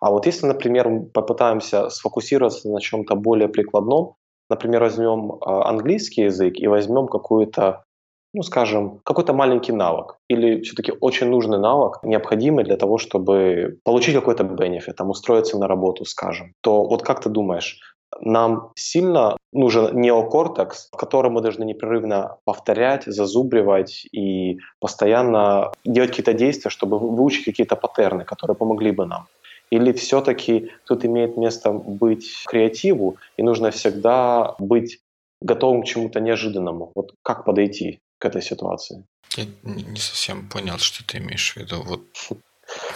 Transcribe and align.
А 0.00 0.10
вот 0.10 0.26
если, 0.26 0.46
например, 0.46 0.88
мы 0.88 1.02
попытаемся 1.04 1.90
сфокусироваться 1.90 2.68
на 2.70 2.80
чем-то 2.80 3.14
более 3.14 3.48
прикладном, 3.48 4.14
например, 4.48 4.82
возьмем 4.82 5.32
а, 5.40 5.68
английский 5.68 6.22
язык 6.22 6.54
и 6.56 6.66
возьмем 6.66 7.06
какую-то 7.06 7.84
ну, 8.32 8.42
скажем, 8.42 9.00
какой-то 9.04 9.32
маленький 9.32 9.72
навык 9.72 10.18
или 10.28 10.60
все-таки 10.62 10.92
очень 11.00 11.28
нужный 11.28 11.58
навык, 11.58 11.98
необходимый 12.04 12.64
для 12.64 12.76
того, 12.76 12.96
чтобы 12.96 13.78
получить 13.82 14.14
какой-то 14.14 14.44
бенефит, 14.44 14.96
там, 14.96 15.10
устроиться 15.10 15.58
на 15.58 15.66
работу, 15.66 16.04
скажем, 16.04 16.54
то 16.60 16.84
вот 16.84 17.02
как 17.02 17.20
ты 17.20 17.28
думаешь, 17.28 17.80
нам 18.20 18.72
сильно 18.76 19.36
нужен 19.52 20.00
неокортекс, 20.00 20.90
в 20.92 20.96
котором 20.96 21.34
мы 21.34 21.40
должны 21.40 21.64
непрерывно 21.64 22.36
повторять, 22.44 23.04
зазубривать 23.04 24.06
и 24.12 24.58
постоянно 24.80 25.72
делать 25.84 26.10
какие-то 26.10 26.34
действия, 26.34 26.70
чтобы 26.70 26.98
выучить 26.98 27.44
какие-то 27.44 27.76
паттерны, 27.76 28.24
которые 28.24 28.56
помогли 28.56 28.92
бы 28.92 29.06
нам. 29.06 29.26
Или 29.70 29.92
все-таки 29.92 30.72
тут 30.84 31.04
имеет 31.04 31.36
место 31.36 31.70
быть 31.72 32.44
креативу, 32.46 33.16
и 33.36 33.42
нужно 33.42 33.70
всегда 33.70 34.54
быть 34.58 34.98
готовым 35.40 35.82
к 35.82 35.86
чему-то 35.86 36.20
неожиданному. 36.20 36.92
Вот 36.94 37.14
как 37.22 37.44
подойти 37.44 38.00
к 38.18 38.24
этой 38.24 38.42
ситуации? 38.42 39.04
Я 39.36 39.46
не 39.62 39.96
совсем 39.96 40.48
понял, 40.48 40.78
что 40.78 41.06
ты 41.06 41.18
имеешь 41.18 41.54
в 41.54 41.56
виду. 41.56 41.82
Вот. 41.82 42.02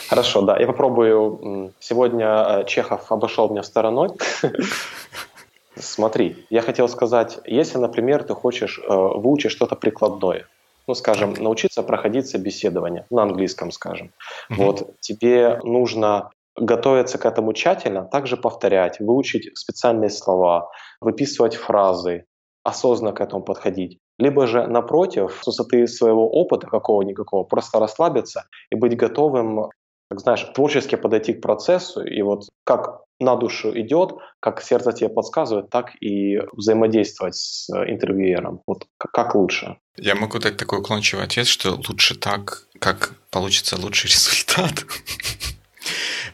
Хорошо, 0.08 0.42
да. 0.42 0.58
Я 0.58 0.66
попробую. 0.66 1.72
Сегодня 1.80 2.26
э, 2.26 2.64
Чехов 2.66 3.10
обошел 3.10 3.50
меня 3.50 3.62
стороной. 3.62 4.10
Смотри, 5.76 6.46
я 6.50 6.62
хотел 6.62 6.88
сказать, 6.88 7.38
если, 7.46 7.78
например, 7.78 8.22
ты 8.22 8.34
хочешь 8.34 8.78
э, 8.78 8.82
выучить 8.88 9.50
что-то 9.50 9.74
прикладное, 9.74 10.46
ну, 10.86 10.94
скажем, 10.94 11.34
научиться 11.34 11.82
проходить 11.82 12.28
собеседование 12.28 13.06
на 13.10 13.22
английском, 13.22 13.72
скажем, 13.72 14.12
угу. 14.50 14.62
вот 14.62 15.00
тебе 15.00 15.58
нужно 15.64 16.30
готовиться 16.56 17.18
к 17.18 17.26
этому 17.26 17.52
тщательно, 17.52 18.04
также 18.04 18.36
повторять, 18.36 19.00
выучить 19.00 19.56
специальные 19.56 20.10
слова, 20.10 20.70
выписывать 21.00 21.56
фразы, 21.56 22.24
осознанно 22.62 23.14
к 23.14 23.20
этому 23.20 23.42
подходить. 23.42 23.98
Либо 24.18 24.46
же, 24.46 24.66
напротив, 24.66 25.40
с 25.42 25.46
высоты 25.46 25.86
своего 25.86 26.28
опыта 26.30 26.66
какого-никакого, 26.66 27.44
просто 27.44 27.80
расслабиться 27.80 28.44
и 28.70 28.76
быть 28.76 28.96
готовым, 28.96 29.70
так 30.08 30.20
знаешь, 30.20 30.44
творчески 30.54 30.94
подойти 30.96 31.34
к 31.34 31.42
процессу, 31.42 32.04
и 32.04 32.22
вот 32.22 32.44
как 32.64 33.02
на 33.20 33.36
душу 33.36 33.70
идет, 33.78 34.12
как 34.40 34.62
сердце 34.62 34.92
тебе 34.92 35.08
подсказывает, 35.08 35.70
так 35.70 35.92
и 36.00 36.38
взаимодействовать 36.52 37.36
с 37.36 37.70
интервьюером. 37.70 38.60
Вот 38.66 38.86
как 38.98 39.34
лучше? 39.34 39.78
Я 39.96 40.14
могу 40.14 40.38
дать 40.38 40.56
такой 40.56 40.80
уклончивый 40.80 41.24
ответ, 41.24 41.46
что 41.46 41.80
лучше 41.88 42.16
так, 42.16 42.66
как 42.78 43.14
получится 43.30 43.80
лучший 43.80 44.08
результат. 44.10 44.84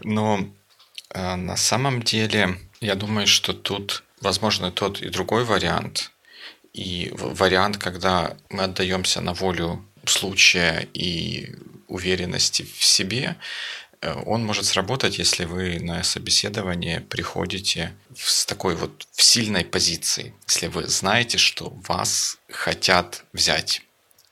Но 0.03 0.49
э, 1.15 1.37
на 1.37 1.57
самом 1.57 2.03
деле 2.03 2.59
я 2.81 2.95
думаю, 2.95 3.27
что 3.27 3.53
тут 3.53 4.05
возможно 4.21 4.71
тот 4.71 5.03
и 5.03 5.09
другой 5.09 5.45
вариант. 5.45 6.13
И 6.73 7.11
вариант, 7.15 7.79
когда 7.79 8.37
мы 8.49 8.65
отдаемся 8.65 9.21
на 9.21 9.35
волю 9.35 9.85
случая 10.07 10.89
и 10.95 11.55
уверенности 11.89 12.63
в 12.63 12.85
себе, 12.85 13.37
э, 14.01 14.15
он 14.27 14.45
может 14.45 14.65
сработать, 14.65 15.19
если 15.19 15.45
вы 15.45 15.81
на 15.81 16.03
собеседование 16.05 17.01
приходите 17.01 17.95
с 18.17 18.47
такой 18.47 18.77
вот 18.77 19.07
в 19.13 19.23
сильной 19.23 19.65
позиции, 19.65 20.35
если 20.47 20.69
вы 20.69 20.87
знаете, 20.87 21.39
что 21.39 21.71
вас 21.89 22.39
хотят 22.51 23.25
взять. 23.33 23.83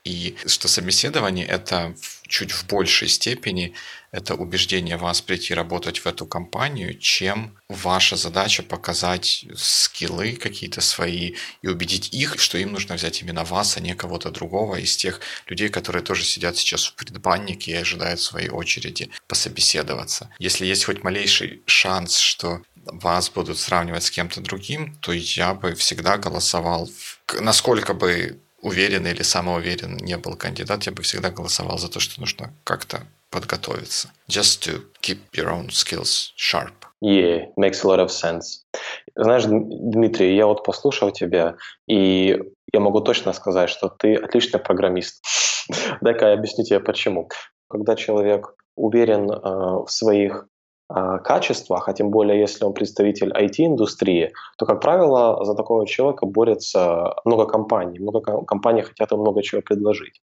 И 0.05 0.37
что 0.45 0.67
собеседование 0.67 1.45
это 1.45 1.93
чуть 2.27 2.51
в 2.51 2.65
большей 2.67 3.09
степени 3.09 3.73
это 4.11 4.35
убеждение 4.35 4.97
вас 4.97 5.21
прийти 5.21 5.53
работать 5.53 5.99
в 5.99 6.07
эту 6.07 6.25
компанию, 6.25 6.97
чем 6.97 7.57
ваша 7.67 8.15
задача 8.15 8.63
показать 8.63 9.45
скиллы 9.55 10.33
какие-то 10.33 10.81
свои 10.81 11.35
и 11.61 11.67
убедить 11.67 12.13
их, 12.13 12.39
что 12.39 12.57
им 12.57 12.73
нужно 12.73 12.95
взять 12.95 13.21
именно 13.21 13.43
вас, 13.43 13.77
а 13.77 13.79
не 13.79 13.95
кого-то 13.95 14.31
другого 14.31 14.77
из 14.77 14.95
тех 14.95 15.21
людей, 15.47 15.69
которые 15.69 16.03
тоже 16.03 16.23
сидят 16.23 16.57
сейчас 16.57 16.85
в 16.85 16.95
предбаннике 16.95 17.71
и 17.71 17.75
ожидают 17.75 18.19
своей 18.19 18.49
очереди 18.49 19.09
пособеседоваться. 19.27 20.29
Если 20.39 20.65
есть 20.65 20.85
хоть 20.85 21.03
малейший 21.03 21.61
шанс, 21.65 22.17
что 22.17 22.61
вас 22.75 23.29
будут 23.29 23.59
сравнивать 23.59 24.03
с 24.03 24.11
кем-то 24.11 24.41
другим, 24.41 24.95
то 25.01 25.11
я 25.11 25.53
бы 25.53 25.75
всегда 25.75 26.17
голосовал, 26.17 26.89
насколько 27.39 27.93
бы 27.93 28.39
уверенный 28.61 29.11
или 29.11 29.21
самоуверенный 29.21 30.01
не 30.01 30.17
был 30.17 30.35
кандидат, 30.35 30.85
я 30.85 30.91
бы 30.91 31.03
всегда 31.03 31.29
голосовал 31.29 31.77
за 31.77 31.87
то, 31.87 31.99
что 31.99 32.19
нужно 32.19 32.53
как-то 32.63 33.05
подготовиться. 33.29 34.11
Just 34.27 34.63
to 34.63 34.81
keep 35.01 35.19
your 35.33 35.49
own 35.49 35.69
skills 35.69 36.33
sharp. 36.35 36.73
Yeah, 37.01 37.45
makes 37.55 37.83
a 37.83 37.87
lot 37.87 37.99
of 37.99 38.11
sense. 38.11 38.65
Знаешь, 39.15 39.45
Дмитрий, 39.45 40.35
я 40.35 40.47
вот 40.47 40.63
послушал 40.63 41.11
тебя, 41.11 41.55
и 41.87 42.37
я 42.73 42.79
могу 42.79 43.01
точно 43.01 43.33
сказать, 43.33 43.69
что 43.69 43.89
ты 43.89 44.15
отличный 44.15 44.59
программист. 44.59 45.23
Дай-ка 46.01 46.27
я 46.27 46.33
объясню 46.33 46.65
тебе 46.65 46.79
почему. 46.79 47.29
Когда 47.69 47.95
человек 47.95 48.55
уверен 48.75 49.31
э, 49.31 49.37
в 49.39 49.87
своих 49.87 50.47
э, 50.89 51.19
качествах, 51.23 51.87
а 51.87 51.93
тем 51.93 52.09
более 52.11 52.39
если 52.39 52.65
он 52.65 52.73
представитель 52.73 53.31
IT-индустрии, 53.31 54.33
то, 54.57 54.65
как 54.65 54.81
правило, 54.81 55.43
за 55.45 55.55
такого 55.55 55.87
человека 55.87 56.25
борется 56.25 57.15
много 57.23 57.45
компаний. 57.45 57.99
Много 57.99 58.43
компаний 58.43 58.81
хотят 58.81 59.11
ему 59.11 59.21
много 59.21 59.41
чего 59.41 59.61
предложить. 59.61 60.21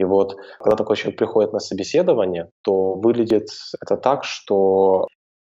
И 0.00 0.04
вот, 0.04 0.36
когда 0.58 0.76
такой 0.76 0.96
человек 0.96 1.18
приходит 1.18 1.52
на 1.52 1.60
собеседование, 1.60 2.48
то 2.62 2.94
выглядит 2.94 3.48
это 3.82 3.96
так, 3.98 4.24
что 4.24 5.06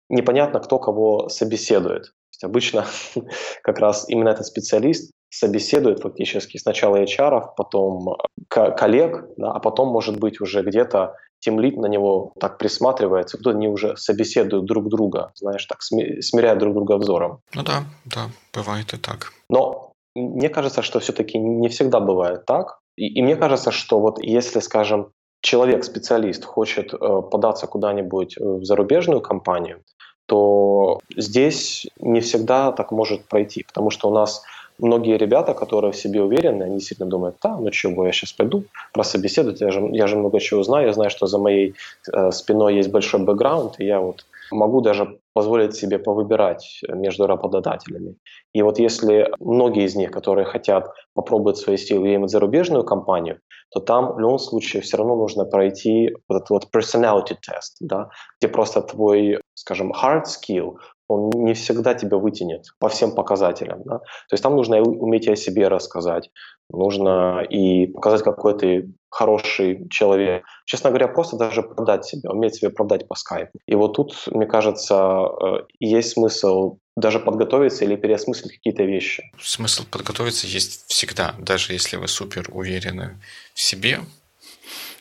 непонятно, 0.09 0.61
кто 0.61 0.79
кого 0.79 1.29
собеседует. 1.29 2.15
Обычно 2.43 2.87
как 3.63 3.79
раз 3.79 4.09
именно 4.09 4.31
этот 4.31 4.47
специалист 4.47 5.13
собеседует 5.29 6.01
фактически 6.01 6.57
сначала 6.57 6.97
HR, 6.97 7.49
потом 7.57 8.17
коллег, 8.49 9.27
да, 9.37 9.53
а 9.53 9.61
потом, 9.61 9.89
может 9.89 10.19
быть, 10.19 10.41
уже 10.41 10.63
где-то 10.63 11.15
тимлит 11.41 11.77
на 11.77 11.87
него 11.87 12.33
так 12.41 12.57
присматривается, 12.57 13.37
кто 13.37 13.51
они 13.51 13.69
уже 13.69 13.99
собеседуют 13.99 14.65
друг 14.65 14.89
друга, 14.89 15.31
знаешь, 15.35 15.67
так 15.67 15.83
смиряют 15.83 16.59
друг 16.59 16.75
друга 16.75 16.97
взором. 16.97 17.41
Ну 17.55 17.63
да, 17.63 17.85
да, 18.07 18.31
бывает 18.55 18.95
и 18.95 18.97
так. 18.97 19.33
Но 19.51 19.93
мне 20.15 20.49
кажется, 20.49 20.81
что 20.81 21.01
все-таки 21.01 21.39
не 21.39 21.69
всегда 21.69 22.01
бывает 22.01 22.47
так. 22.47 22.79
И, 22.99 23.07
и 23.19 23.23
мне 23.23 23.37
кажется, 23.37 23.71
что 23.71 24.01
вот 24.01 24.19
если, 24.23 24.61
скажем, 24.61 25.13
человек, 25.41 25.85
специалист, 25.85 26.45
хочет 26.45 26.93
э, 26.93 26.99
податься 27.31 27.67
куда-нибудь 27.67 28.37
э, 28.37 28.45
в 28.45 28.65
зарубежную 28.65 29.21
компанию, 29.21 29.79
то 30.27 31.01
здесь 31.17 31.87
не 32.01 32.21
всегда 32.21 32.73
так 32.73 32.93
может 32.93 33.25
пройти, 33.29 33.63
потому 33.63 33.91
что 33.91 34.09
у 34.09 34.15
нас 34.15 34.43
многие 34.79 35.17
ребята, 35.17 35.55
которые 35.55 35.93
в 35.93 35.97
себе 35.97 36.21
уверены, 36.21 36.65
они 36.65 36.79
действительно 36.79 37.09
думают, 37.09 37.37
да, 37.43 37.57
ну 37.57 37.71
чего, 37.71 38.05
я 38.05 38.13
сейчас 38.13 38.33
пойду 38.33 38.65
прособеседовать, 38.93 39.61
я 39.61 39.71
же, 39.71 39.89
я 39.93 40.07
же 40.07 40.17
много 40.17 40.41
чего 40.41 40.63
знаю, 40.65 40.87
я 40.87 40.93
знаю, 40.93 41.11
что 41.11 41.27
за 41.27 41.39
моей 41.39 41.75
э, 42.13 42.31
спиной 42.33 42.75
есть 42.75 42.91
большой 42.91 43.21
бэкграунд, 43.21 43.81
и 43.81 43.87
я 43.87 44.01
вот 44.01 44.27
могу 44.51 44.81
даже 44.81 45.19
позволить 45.35 45.75
себе 45.75 45.99
повыбирать 45.99 46.81
между 46.89 47.27
работодателями. 47.27 48.17
И 48.53 48.63
вот 48.63 48.79
если 48.79 49.31
многие 49.41 49.85
из 49.85 49.95
них, 49.95 50.11
которые 50.11 50.45
хотят 50.45 50.91
попробовать 51.15 51.59
свои 51.59 51.77
силы 51.77 52.15
и 52.15 52.29
зарубежную 52.29 52.85
компанию, 52.85 53.41
то 53.71 53.81
там 53.81 54.15
в 54.15 54.19
любом 54.19 54.39
случае 54.39 54.83
все 54.83 54.97
равно 54.97 55.17
нужно 55.17 55.45
пройти 55.45 56.15
вот 56.29 56.37
этот 56.37 56.51
вот 56.51 56.69
personality 56.75 57.35
test, 57.35 57.77
да, 57.81 58.09
где 58.41 58.51
просто 58.51 58.81
твой, 58.83 59.41
скажем, 59.55 59.93
hard 59.93 60.25
skill, 60.25 60.77
он 61.09 61.31
не 61.45 61.55
всегда 61.55 61.95
тебя 61.95 62.19
вытянет 62.19 62.67
по 62.79 62.89
всем 62.89 63.15
показателям. 63.15 63.83
Да? 63.85 63.99
То 63.99 64.33
есть 64.33 64.43
там 64.43 64.55
нужно 64.55 64.81
уметь 64.81 65.27
о 65.29 65.37
себе 65.37 65.69
рассказать, 65.69 66.31
нужно 66.71 67.43
и 67.49 67.87
показать, 67.87 68.23
какой 68.23 68.59
ты 68.59 68.93
хороший 69.11 69.89
человек. 69.89 70.45
Честно 70.67 70.91
говоря, 70.91 71.09
просто 71.09 71.37
даже 71.37 71.63
продать 71.63 72.05
себя, 72.05 72.31
уметь 72.31 72.57
себя 72.57 72.71
продать 72.71 73.09
по 73.09 73.15
скайпу. 73.15 73.59
И 73.67 73.75
вот 73.75 73.95
тут, 73.95 74.15
мне 74.27 74.47
кажется, 74.47 74.95
э, 74.95 75.65
есть 75.81 76.13
смысл 76.13 76.77
даже 76.95 77.21
подготовиться 77.21 77.85
или 77.85 77.97
переосмыслить 77.97 78.57
какие-то 78.57 78.83
вещи. 78.83 79.33
Смысл 79.41 79.85
подготовиться 79.91 80.47
есть 80.47 80.85
всегда, 80.89 81.35
даже 81.39 81.73
если 81.73 81.97
вы 81.97 82.07
супер 82.07 82.49
уверены 82.53 83.19
в 83.55 83.61
себе, 83.61 84.01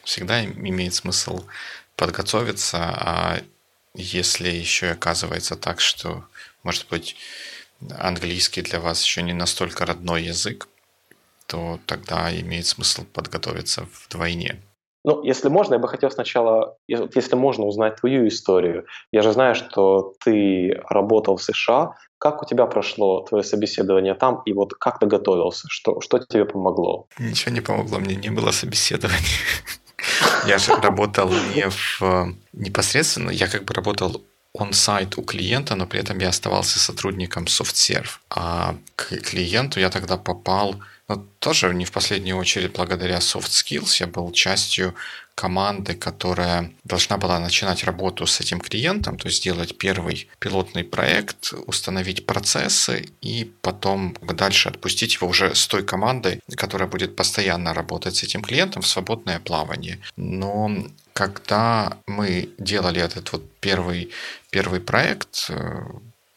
всегда 0.04 0.46
имеет 0.46 0.94
смысл 0.94 1.42
подготовиться, 1.98 2.78
а 2.78 3.40
если 3.98 4.50
еще 4.50 4.88
и 4.88 4.92
оказывается 4.92 5.56
так, 5.56 5.80
что, 5.80 6.24
может 6.64 6.88
быть, 6.90 7.16
английский 7.98 8.62
для 8.62 8.80
вас 8.80 9.04
еще 9.04 9.22
не 9.22 9.34
настолько 9.34 9.86
родной 9.86 10.24
язык, 10.24 10.68
то 11.48 11.80
тогда 11.86 12.30
имеет 12.40 12.66
смысл 12.66 13.06
подготовиться 13.14 13.88
вдвойне. 14.06 14.62
Ну, 15.04 15.24
если 15.24 15.48
можно, 15.48 15.76
я 15.76 15.80
бы 15.80 15.88
хотел 15.88 16.12
сначала, 16.12 16.76
если 16.88 17.36
можно, 17.36 17.66
узнать 17.66 17.96
твою 17.96 18.28
историю. 18.28 18.86
Я 19.12 19.22
же 19.22 19.32
знаю, 19.32 19.56
что 19.56 20.14
ты 20.24 20.82
работал 20.90 21.38
в 21.38 21.44
США. 21.44 21.96
Как 22.18 22.42
у 22.42 22.46
тебя 22.46 22.66
прошло 22.66 23.22
твое 23.22 23.44
собеседование 23.44 24.16
там, 24.16 24.42
и 24.46 24.54
вот 24.54 24.74
как 24.74 25.00
ты 25.00 25.06
готовился? 25.06 25.68
Что, 25.70 26.02
что 26.02 26.20
тебе 26.20 26.46
помогло? 26.46 27.08
Ничего 27.20 27.54
не 27.54 27.62
помогло, 27.62 28.00
мне 28.00 28.16
не 28.16 28.30
было 28.30 28.52
собеседования. 28.52 29.22
Я 30.48 30.58
же 30.58 30.76
работал 30.76 31.30
не 31.30 31.70
в 31.70 32.34
непосредственно, 32.54 33.32
я 33.32 33.48
как 33.48 33.66
бы 33.66 33.74
работал 33.74 34.26
он-сайт 34.54 35.18
у 35.18 35.22
клиента, 35.22 35.76
но 35.76 35.86
при 35.86 36.00
этом 36.00 36.18
я 36.20 36.30
оставался 36.30 36.80
сотрудником 36.80 37.46
SoftServe. 37.46 38.10
А 38.30 38.76
к 38.96 39.16
клиенту 39.18 39.80
я 39.80 39.90
тогда 39.90 40.18
попал 40.18 40.76
ну, 41.08 41.26
тоже 41.40 41.74
не 41.74 41.86
в 41.86 41.92
последнюю 41.92 42.38
очередь 42.38 42.74
благодаря 42.74 43.18
soft 43.18 43.50
skills 43.50 43.98
я 44.00 44.08
был 44.08 44.32
частью 44.32 44.94
команды, 45.36 45.94
которая 45.94 46.72
должна 46.84 47.18
была 47.18 47.40
начинать 47.40 47.84
работу 47.84 48.26
с 48.26 48.42
этим 48.42 48.60
клиентом, 48.60 49.18
то 49.18 49.28
есть 49.28 49.38
сделать 49.38 49.78
первый 49.78 50.28
пилотный 50.40 50.84
проект, 50.84 51.54
установить 51.68 52.26
процессы 52.26 53.10
и 53.22 53.54
потом 53.62 54.18
дальше 54.22 54.70
отпустить 54.70 55.14
его 55.16 55.28
уже 55.28 55.54
с 55.54 55.68
той 55.68 55.84
командой, 55.84 56.42
которая 56.56 56.90
будет 56.90 57.16
постоянно 57.16 57.74
работать 57.74 58.16
с 58.16 58.24
этим 58.24 58.42
клиентом 58.42 58.82
в 58.82 58.88
свободное 58.88 59.40
плавание. 59.40 60.00
Но 60.16 60.72
когда 61.14 61.98
мы 62.08 62.50
делали 62.58 63.00
этот 63.00 63.32
вот 63.32 63.44
первый, 63.60 64.10
первый 64.50 64.80
проект, 64.80 65.50
э, 65.50 65.84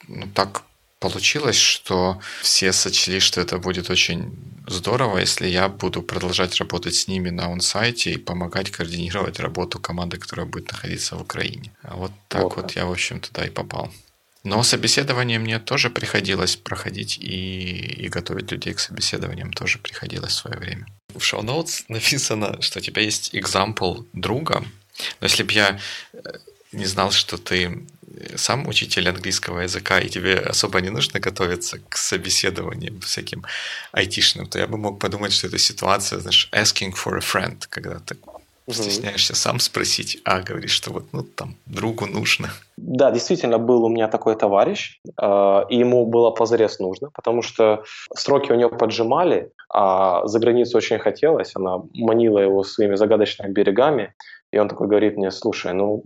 ну, 0.08 0.26
так 0.34 0.62
получилось, 1.00 1.56
что 1.56 2.20
все 2.42 2.72
сочли, 2.72 3.20
что 3.20 3.40
это 3.40 3.58
будет 3.58 3.90
очень 3.90 4.38
здорово, 4.66 5.18
если 5.18 5.48
я 5.48 5.68
буду 5.68 6.02
продолжать 6.02 6.56
работать 6.56 6.94
с 6.94 7.08
ними 7.08 7.30
на 7.30 7.46
онсайте 7.46 8.12
и 8.12 8.18
помогать 8.18 8.70
координировать 8.70 9.40
работу 9.40 9.80
команды, 9.80 10.18
которая 10.18 10.46
будет 10.46 10.70
находиться 10.70 11.16
в 11.16 11.22
Украине. 11.22 11.72
Вот 11.82 12.12
так 12.28 12.42
вот, 12.42 12.56
вот 12.56 12.76
я, 12.76 12.86
в 12.86 12.92
общем, 12.92 13.20
туда 13.20 13.46
и 13.46 13.50
попал. 13.50 13.90
Но 14.44 14.62
собеседование 14.62 15.38
мне 15.38 15.58
тоже 15.58 15.90
приходилось 15.90 16.56
проходить, 16.56 17.18
и, 17.18 18.04
и 18.04 18.08
готовить 18.08 18.50
людей 18.52 18.72
к 18.72 18.80
собеседованиям 18.80 19.52
тоже 19.52 19.78
приходилось 19.78 20.32
в 20.32 20.36
свое 20.36 20.58
время. 20.58 20.86
В 21.14 21.20
шоу-ноутс 21.20 21.84
написано, 21.88 22.60
что 22.62 22.78
у 22.78 22.82
тебя 22.82 23.02
есть 23.02 23.34
example 23.34 24.06
друга. 24.12 24.64
Но 25.20 25.26
если 25.26 25.42
бы 25.42 25.52
я 25.52 25.78
э, 26.12 26.18
не 26.72 26.86
знал, 26.86 27.10
что 27.10 27.36
ты 27.36 27.86
сам 28.36 28.66
учитель 28.66 29.08
английского 29.08 29.60
языка, 29.60 30.00
и 30.00 30.08
тебе 30.08 30.36
особо 30.36 30.80
не 30.80 30.90
нужно 30.90 31.20
готовиться 31.20 31.78
к 31.88 31.96
собеседованиям 31.96 33.00
всяким 33.00 33.44
айтишным, 33.92 34.46
то 34.46 34.58
я 34.58 34.66
бы 34.66 34.76
мог 34.76 34.98
подумать, 34.98 35.32
что 35.32 35.46
это 35.46 35.58
ситуация, 35.58 36.20
знаешь, 36.20 36.48
asking 36.52 36.92
for 36.92 37.16
a 37.16 37.20
friend, 37.20 37.64
когда 37.68 37.98
ты 38.00 38.16
стесняешься 38.72 39.34
сам 39.34 39.58
спросить, 39.58 40.20
а 40.24 40.40
говоришь, 40.40 40.70
что 40.70 40.92
вот, 40.92 41.04
ну, 41.12 41.22
там, 41.22 41.56
другу 41.66 42.06
нужно. 42.06 42.48
Да, 42.76 43.10
действительно, 43.10 43.58
был 43.58 43.84
у 43.84 43.88
меня 43.88 44.08
такой 44.08 44.36
товарищ, 44.36 45.00
э, 45.20 45.60
и 45.70 45.76
ему 45.76 46.06
было 46.06 46.30
позарез 46.30 46.78
нужно, 46.78 47.10
потому 47.10 47.42
что 47.42 47.82
сроки 48.14 48.52
у 48.52 48.54
него 48.54 48.70
поджимали, 48.70 49.50
а 49.68 50.26
за 50.26 50.38
границу 50.38 50.78
очень 50.78 50.98
хотелось, 50.98 51.52
она 51.56 51.78
манила 51.94 52.38
его 52.38 52.64
своими 52.64 52.96
загадочными 52.96 53.52
берегами, 53.52 54.14
и 54.52 54.58
он 54.58 54.68
такой 54.68 54.88
говорит 54.88 55.16
мне, 55.16 55.30
слушай, 55.30 55.72
ну, 55.72 56.02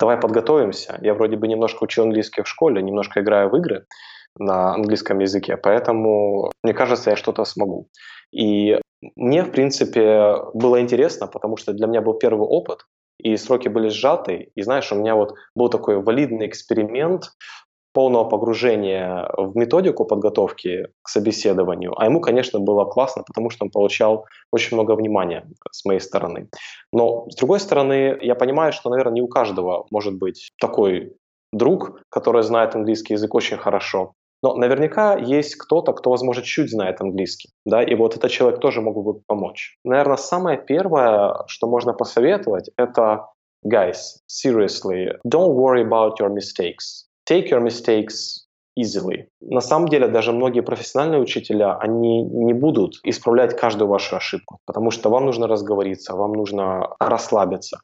давай 0.00 0.16
подготовимся. 0.16 0.98
Я 1.02 1.14
вроде 1.14 1.36
бы 1.36 1.46
немножко 1.46 1.84
учил 1.84 2.04
английский 2.04 2.42
в 2.42 2.48
школе, 2.48 2.82
немножко 2.82 3.20
играю 3.20 3.50
в 3.50 3.56
игры 3.56 3.86
на 4.38 4.74
английском 4.74 5.18
языке, 5.18 5.56
поэтому 5.56 6.50
мне 6.62 6.72
кажется, 6.72 7.10
я 7.10 7.16
что-то 7.16 7.44
смогу. 7.44 7.88
И 8.32 8.80
мне, 9.16 9.42
в 9.42 9.50
принципе, 9.50 10.34
было 10.54 10.80
интересно, 10.80 11.26
потому 11.26 11.56
что 11.56 11.72
для 11.72 11.86
меня 11.86 12.00
был 12.00 12.14
первый 12.14 12.46
опыт, 12.46 12.86
и 13.18 13.36
сроки 13.36 13.68
были 13.68 13.88
сжаты. 13.88 14.50
И 14.54 14.62
знаешь, 14.62 14.92
у 14.92 14.96
меня 14.96 15.14
вот 15.14 15.34
был 15.54 15.68
такой 15.68 16.02
валидный 16.02 16.46
эксперимент 16.46 17.32
полного 17.92 18.24
погружения 18.24 19.28
в 19.36 19.56
методику 19.56 20.04
подготовки 20.04 20.88
к 21.02 21.08
собеседованию. 21.08 21.92
А 22.00 22.04
ему, 22.04 22.20
конечно, 22.20 22.60
было 22.60 22.84
классно, 22.84 23.22
потому 23.26 23.50
что 23.50 23.64
он 23.64 23.70
получал 23.70 24.26
очень 24.52 24.76
много 24.76 24.94
внимания 24.94 25.46
с 25.70 25.84
моей 25.84 26.00
стороны. 26.00 26.48
Но, 26.92 27.26
с 27.30 27.36
другой 27.36 27.60
стороны, 27.60 28.16
я 28.20 28.34
понимаю, 28.34 28.72
что, 28.72 28.90
наверное, 28.90 29.14
не 29.14 29.22
у 29.22 29.28
каждого 29.28 29.86
может 29.90 30.18
быть 30.18 30.50
такой 30.60 31.16
друг, 31.52 32.00
который 32.10 32.42
знает 32.42 32.74
английский 32.74 33.14
язык 33.14 33.34
очень 33.34 33.56
хорошо. 33.56 34.12
Но 34.42 34.54
наверняка 34.54 35.18
есть 35.18 35.56
кто-то, 35.56 35.92
кто, 35.92 36.10
возможно, 36.10 36.42
чуть 36.42 36.70
знает 36.70 37.00
английский, 37.00 37.50
да, 37.66 37.82
и 37.82 37.94
вот 37.94 38.16
этот 38.16 38.30
человек 38.30 38.60
тоже 38.60 38.80
мог 38.80 38.96
бы 38.96 39.20
помочь. 39.26 39.76
Наверное, 39.84 40.16
самое 40.16 40.56
первое, 40.58 41.44
что 41.46 41.66
можно 41.66 41.92
посоветовать, 41.92 42.70
это 42.78 43.26
guys, 43.66 44.16
seriously, 44.26 45.08
don't 45.26 45.54
worry 45.54 45.82
about 45.82 46.14
your 46.18 46.30
mistakes 46.30 47.09
take 47.30 47.48
your 47.50 47.62
mistakes 47.62 48.46
easily. 48.78 49.26
На 49.40 49.60
самом 49.60 49.88
деле 49.88 50.08
даже 50.08 50.32
многие 50.32 50.62
профессиональные 50.62 51.20
учителя, 51.20 51.76
они 51.76 52.22
не 52.22 52.54
будут 52.54 52.94
исправлять 53.04 53.56
каждую 53.56 53.88
вашу 53.88 54.16
ошибку, 54.16 54.58
потому 54.66 54.90
что 54.90 55.10
вам 55.10 55.26
нужно 55.26 55.46
разговориться, 55.46 56.16
вам 56.16 56.32
нужно 56.32 56.88
расслабиться. 56.98 57.80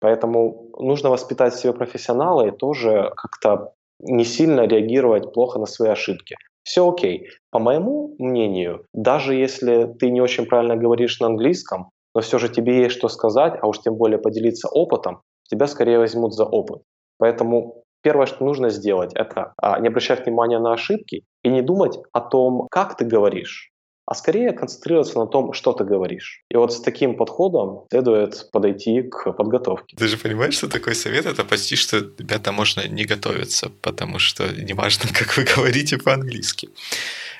Поэтому 0.00 0.70
нужно 0.78 1.10
воспитать 1.10 1.54
себе 1.54 1.72
профессионала 1.72 2.46
и 2.46 2.56
тоже 2.56 3.12
как-то 3.16 3.72
не 4.00 4.24
сильно 4.24 4.66
реагировать 4.66 5.32
плохо 5.32 5.58
на 5.58 5.66
свои 5.66 5.90
ошибки. 5.90 6.36
Все 6.62 6.88
окей. 6.88 7.28
По 7.50 7.58
моему 7.58 8.14
мнению, 8.18 8.84
даже 8.92 9.34
если 9.34 9.92
ты 9.98 10.10
не 10.10 10.20
очень 10.20 10.46
правильно 10.46 10.76
говоришь 10.76 11.18
на 11.18 11.26
английском, 11.26 11.90
но 12.14 12.20
все 12.20 12.38
же 12.38 12.48
тебе 12.48 12.82
есть 12.82 12.96
что 12.96 13.08
сказать, 13.08 13.54
а 13.60 13.66
уж 13.66 13.80
тем 13.80 13.96
более 13.96 14.18
поделиться 14.18 14.68
опытом, 14.68 15.22
тебя 15.50 15.66
скорее 15.66 15.98
возьмут 15.98 16.34
за 16.34 16.44
опыт. 16.44 16.82
Поэтому 17.18 17.82
Первое, 18.02 18.26
что 18.26 18.44
нужно 18.44 18.70
сделать, 18.70 19.12
это 19.14 19.52
а, 19.56 19.78
не 19.80 19.88
обращать 19.88 20.24
внимания 20.24 20.58
на 20.58 20.72
ошибки 20.72 21.24
и 21.42 21.48
не 21.48 21.62
думать 21.62 21.98
о 22.12 22.20
том, 22.20 22.68
как 22.70 22.96
ты 22.96 23.04
говоришь, 23.04 23.72
а 24.06 24.14
скорее 24.14 24.52
концентрироваться 24.52 25.18
на 25.18 25.26
том, 25.26 25.52
что 25.52 25.72
ты 25.72 25.84
говоришь. 25.84 26.42
И 26.50 26.56
вот 26.56 26.72
с 26.72 26.80
таким 26.80 27.16
подходом 27.16 27.84
следует 27.90 28.50
подойти 28.50 29.02
к 29.02 29.32
подготовке. 29.32 29.96
Ты 29.96 30.08
же 30.08 30.16
понимаешь, 30.16 30.54
что 30.54 30.68
такой 30.68 30.94
совет? 30.94 31.26
Это 31.26 31.44
почти 31.44 31.76
что, 31.76 31.98
ребята, 31.98 32.52
можно 32.52 32.88
не 32.88 33.04
готовиться, 33.04 33.70
потому 33.82 34.18
что 34.18 34.48
неважно, 34.48 35.10
как 35.18 35.36
вы 35.36 35.44
говорите 35.44 35.98
по-английски. 35.98 36.70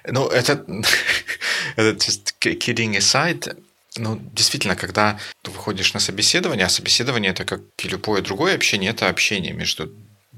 Ну, 0.07 0.27
это, 0.29 0.53
это 1.77 1.97
just 1.97 2.35
kidding 2.41 2.97
aside, 2.97 3.57
ну, 3.97 4.19
действительно, 4.35 4.77
когда 4.77 5.19
ты 5.43 5.51
выходишь 5.51 5.95
на 5.95 6.01
собеседование, 6.01 6.67
а 6.67 6.69
собеседование 6.69 7.31
это 7.31 7.45
как 7.45 7.61
и 7.83 7.89
любое 7.89 8.21
другое 8.21 8.55
общение, 8.55 8.91
это 8.91 9.09
общение 9.09 9.55
между 9.55 9.91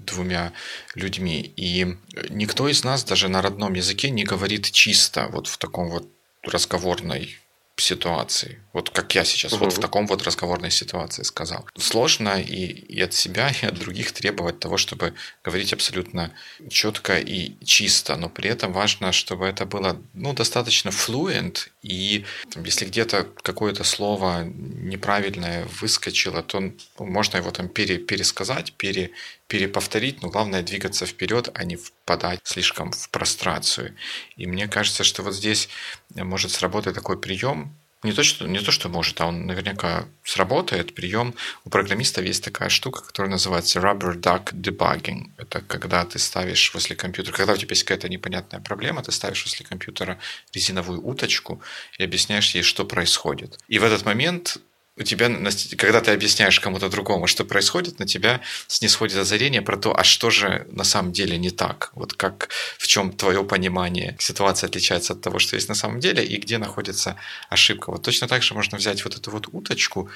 двумя 0.05 0.53
людьми. 0.95 1.53
И 1.57 1.97
никто 2.29 2.69
из 2.69 2.85
нас 2.85 3.05
даже 3.05 3.29
на 3.29 3.43
родном 3.43 3.75
языке 3.75 4.11
не 4.11 4.25
говорит 4.25 4.71
чисто 4.71 5.29
вот 5.29 5.47
в 5.47 5.59
таком 5.59 5.91
вот 5.91 6.09
разговорной 6.43 7.39
ситуации. 7.81 8.61
Вот 8.73 8.91
как 8.91 9.15
я 9.15 9.25
сейчас 9.25 9.53
угу. 9.53 9.65
вот 9.65 9.73
в 9.73 9.81
таком 9.81 10.07
вот 10.07 10.23
разговорной 10.23 10.71
ситуации 10.71 11.23
сказал. 11.23 11.67
Сложно 11.77 12.41
и, 12.41 12.67
и 12.67 13.01
от 13.01 13.15
себя, 13.15 13.53
и 13.63 13.67
от 13.67 13.79
других 13.79 14.13
требовать 14.13 14.61
того, 14.61 14.77
чтобы 14.77 15.15
говорить 15.43 15.73
абсолютно 15.73 16.33
четко 16.69 17.19
и 17.19 17.57
чисто, 17.65 18.17
но 18.17 18.29
при 18.29 18.51
этом 18.51 18.73
важно, 18.73 19.13
чтобы 19.13 19.47
это 19.47 19.67
было 19.67 20.01
ну, 20.15 20.33
достаточно 20.33 20.91
fluent, 20.91 21.69
и 21.83 22.25
там, 22.51 22.65
если 22.65 22.85
где-то 22.85 23.27
какое-то 23.43 23.85
слово 23.85 24.45
неправильное 24.45 25.67
выскочило, 25.81 26.43
то 26.43 26.73
можно 26.99 27.39
его 27.39 27.51
там 27.51 27.69
пере, 27.69 27.99
пересказать, 27.99 28.73
пере, 28.75 29.11
переповторить, 29.51 30.23
но 30.23 30.31
главное 30.31 30.63
двигаться 30.63 31.07
вперед, 31.07 31.49
а 31.55 31.65
не 31.65 31.77
впадать 31.77 32.41
слишком 32.45 32.93
в 32.93 33.09
прострацию. 33.11 33.97
И 34.37 34.47
мне 34.47 34.69
кажется, 34.69 35.03
что 35.03 35.23
вот 35.23 35.35
здесь 35.35 35.69
может 36.15 36.51
сработать 36.51 36.95
такой 36.95 37.19
прием, 37.19 37.77
не 38.03 38.13
то, 38.13 38.23
что, 38.23 38.47
не 38.47 38.59
то, 38.61 38.71
что 38.71 38.89
может, 38.89 39.21
а 39.21 39.27
он 39.27 39.47
наверняка 39.47 40.07
сработает. 40.25 40.95
Прием 40.95 41.35
у 41.65 41.71
программистов 41.71 42.25
есть 42.25 42.43
такая 42.43 42.71
штука, 42.71 43.03
которая 43.03 43.31
называется 43.31 43.79
rubber 43.79 44.19
duck 44.19 44.53
debugging. 44.55 45.33
Это 45.37 45.61
когда 45.61 46.05
ты 46.07 46.19
ставишь 46.19 46.73
возле 46.73 46.97
компьютера, 46.97 47.37
когда 47.37 47.53
у 47.53 47.57
тебя 47.57 47.73
есть 47.73 47.85
какая-то 47.85 48.09
непонятная 48.09 48.61
проблема, 48.61 49.03
ты 49.03 49.13
ставишь 49.13 49.45
возле 49.45 49.67
компьютера 49.67 50.19
резиновую 50.55 51.07
уточку 51.07 51.61
и 51.99 52.05
объясняешь 52.05 52.55
ей, 52.55 52.63
что 52.63 52.87
происходит. 52.87 53.59
И 53.69 53.79
в 53.79 53.85
этот 53.85 54.07
момент 54.07 54.57
у 54.97 55.03
тебя, 55.03 55.31
когда 55.79 56.01
ты 56.01 56.11
объясняешь 56.11 56.61
кому-то 56.61 56.89
другому, 56.89 57.27
что 57.27 57.45
происходит, 57.45 57.99
на 57.99 58.07
тебя 58.07 58.41
снисходит 58.67 59.17
озарение 59.17 59.63
про 59.63 59.77
то, 59.77 59.99
а 59.99 60.05
что 60.05 60.31
же 60.31 60.67
на 60.71 60.85
самом 60.85 61.13
деле 61.13 61.39
не 61.39 61.51
так. 61.51 61.91
Вот 61.95 62.13
как, 62.15 62.51
в 62.79 62.87
чем 62.87 63.13
твое 63.13 63.43
понимание 63.45 64.17
ситуации 64.19 64.67
отличается 64.67 65.15
от 65.15 65.23
того, 65.23 65.39
что 65.39 65.57
есть 65.57 65.69
на 65.69 65.75
самом 65.75 66.01
деле, 66.01 66.25
и 66.25 66.37
где 66.37 66.59
находится 66.59 67.17
ошибка. 67.49 67.91
Вот 67.91 68.03
точно 68.03 68.29
так 68.29 68.43
же 68.43 68.55
можно 68.55 68.79
взять 68.79 69.05
вот 69.05 69.17
эту 69.17 69.31
вот 69.31 69.49
уточку 69.53 70.11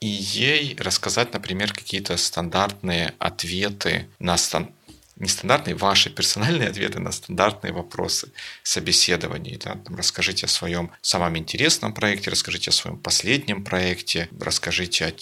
и 0.00 0.06
ей 0.06 0.76
рассказать, 0.78 1.32
например, 1.32 1.72
какие-то 1.72 2.16
стандартные 2.16 3.14
ответы 3.18 4.08
на, 4.20 4.36
стан 4.36 4.70
нестандартные 5.18 5.74
ваши 5.74 6.10
персональные 6.10 6.68
ответы 6.70 7.00
на 7.00 7.12
стандартные 7.12 7.72
вопросы 7.72 8.32
собеседований. 8.62 9.56
Да? 9.56 9.74
Там, 9.74 9.96
расскажите 9.96 10.46
о 10.46 10.48
своем 10.48 10.90
самом 11.00 11.36
интересном 11.36 11.94
проекте, 11.94 12.30
расскажите 12.30 12.70
о 12.70 12.72
своем 12.72 12.98
последнем 12.98 13.64
проекте, 13.64 14.28
расскажите, 14.40 15.06
о, 15.06 15.12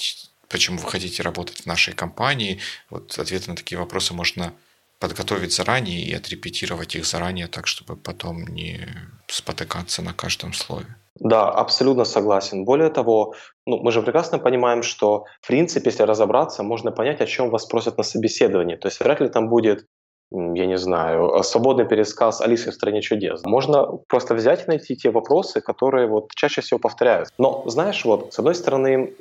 почему 0.49 0.79
вы 0.79 0.91
хотите 0.91 1.23
работать 1.23 1.63
в 1.63 1.67
нашей 1.67 1.95
компании. 1.95 2.61
Вот 2.91 3.19
ответы 3.19 3.51
на 3.51 3.57
такие 3.57 3.79
вопросы 3.79 4.15
можно 4.15 4.53
подготовить 4.99 5.53
заранее 5.53 6.03
и 6.03 6.15
отрепетировать 6.15 6.97
их 6.97 7.05
заранее 7.05 7.49
так, 7.49 7.67
чтобы 7.67 7.97
потом 7.97 8.47
не 8.47 8.89
спотыкаться 9.29 10.03
на 10.03 10.15
каждом 10.15 10.53
слове. 10.53 10.97
Да, 11.21 11.51
абсолютно 11.51 12.05
согласен. 12.05 12.65
Более 12.65 12.91
того, 12.91 13.35
ну, 13.67 13.79
мы 13.79 13.93
же 13.93 14.03
прекрасно 14.03 14.39
понимаем, 14.39 14.83
что, 14.83 15.25
в 15.41 15.47
принципе, 15.47 15.91
если 15.91 16.03
разобраться, 16.03 16.63
можно 16.63 16.93
понять, 16.93 17.21
о 17.21 17.27
чем 17.27 17.51
вас 17.51 17.63
спросят 17.63 17.99
на 17.99 18.05
собеседовании. 18.05 18.77
То 18.77 18.89
есть 18.89 19.01
вряд 19.01 19.21
ли 19.21 19.29
там 19.29 19.49
будет 19.49 19.87
я 20.33 20.67
не 20.67 20.77
знаю, 20.77 21.43
свободный 21.45 21.87
пересказ 21.87 22.41
Алисы 22.41 22.71
в 22.71 22.75
«Стране 22.75 23.01
чудес». 23.01 23.45
Можно 23.45 23.87
просто 24.09 24.35
взять 24.35 24.65
и 24.65 24.67
найти 24.67 24.97
те 24.97 25.11
вопросы, 25.11 25.61
которые 25.61 26.09
вот 26.09 26.31
чаще 26.35 26.63
всего 26.63 26.81
повторяются. 26.81 27.33
Но, 27.39 27.63
знаешь, 27.67 28.05
вот, 28.05 28.35
с 28.35 28.39
одной 28.39 28.57
стороны, 28.57 29.15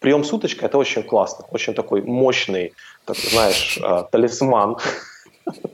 прием 0.00 0.24
с 0.24 0.32
это 0.60 0.76
очень 0.76 1.04
классно, 1.04 1.46
очень 1.50 1.74
такой 1.74 2.02
мощный, 2.02 2.72
так, 3.04 3.16
знаешь, 3.16 3.78
а, 3.80 4.02
талисман 4.02 4.76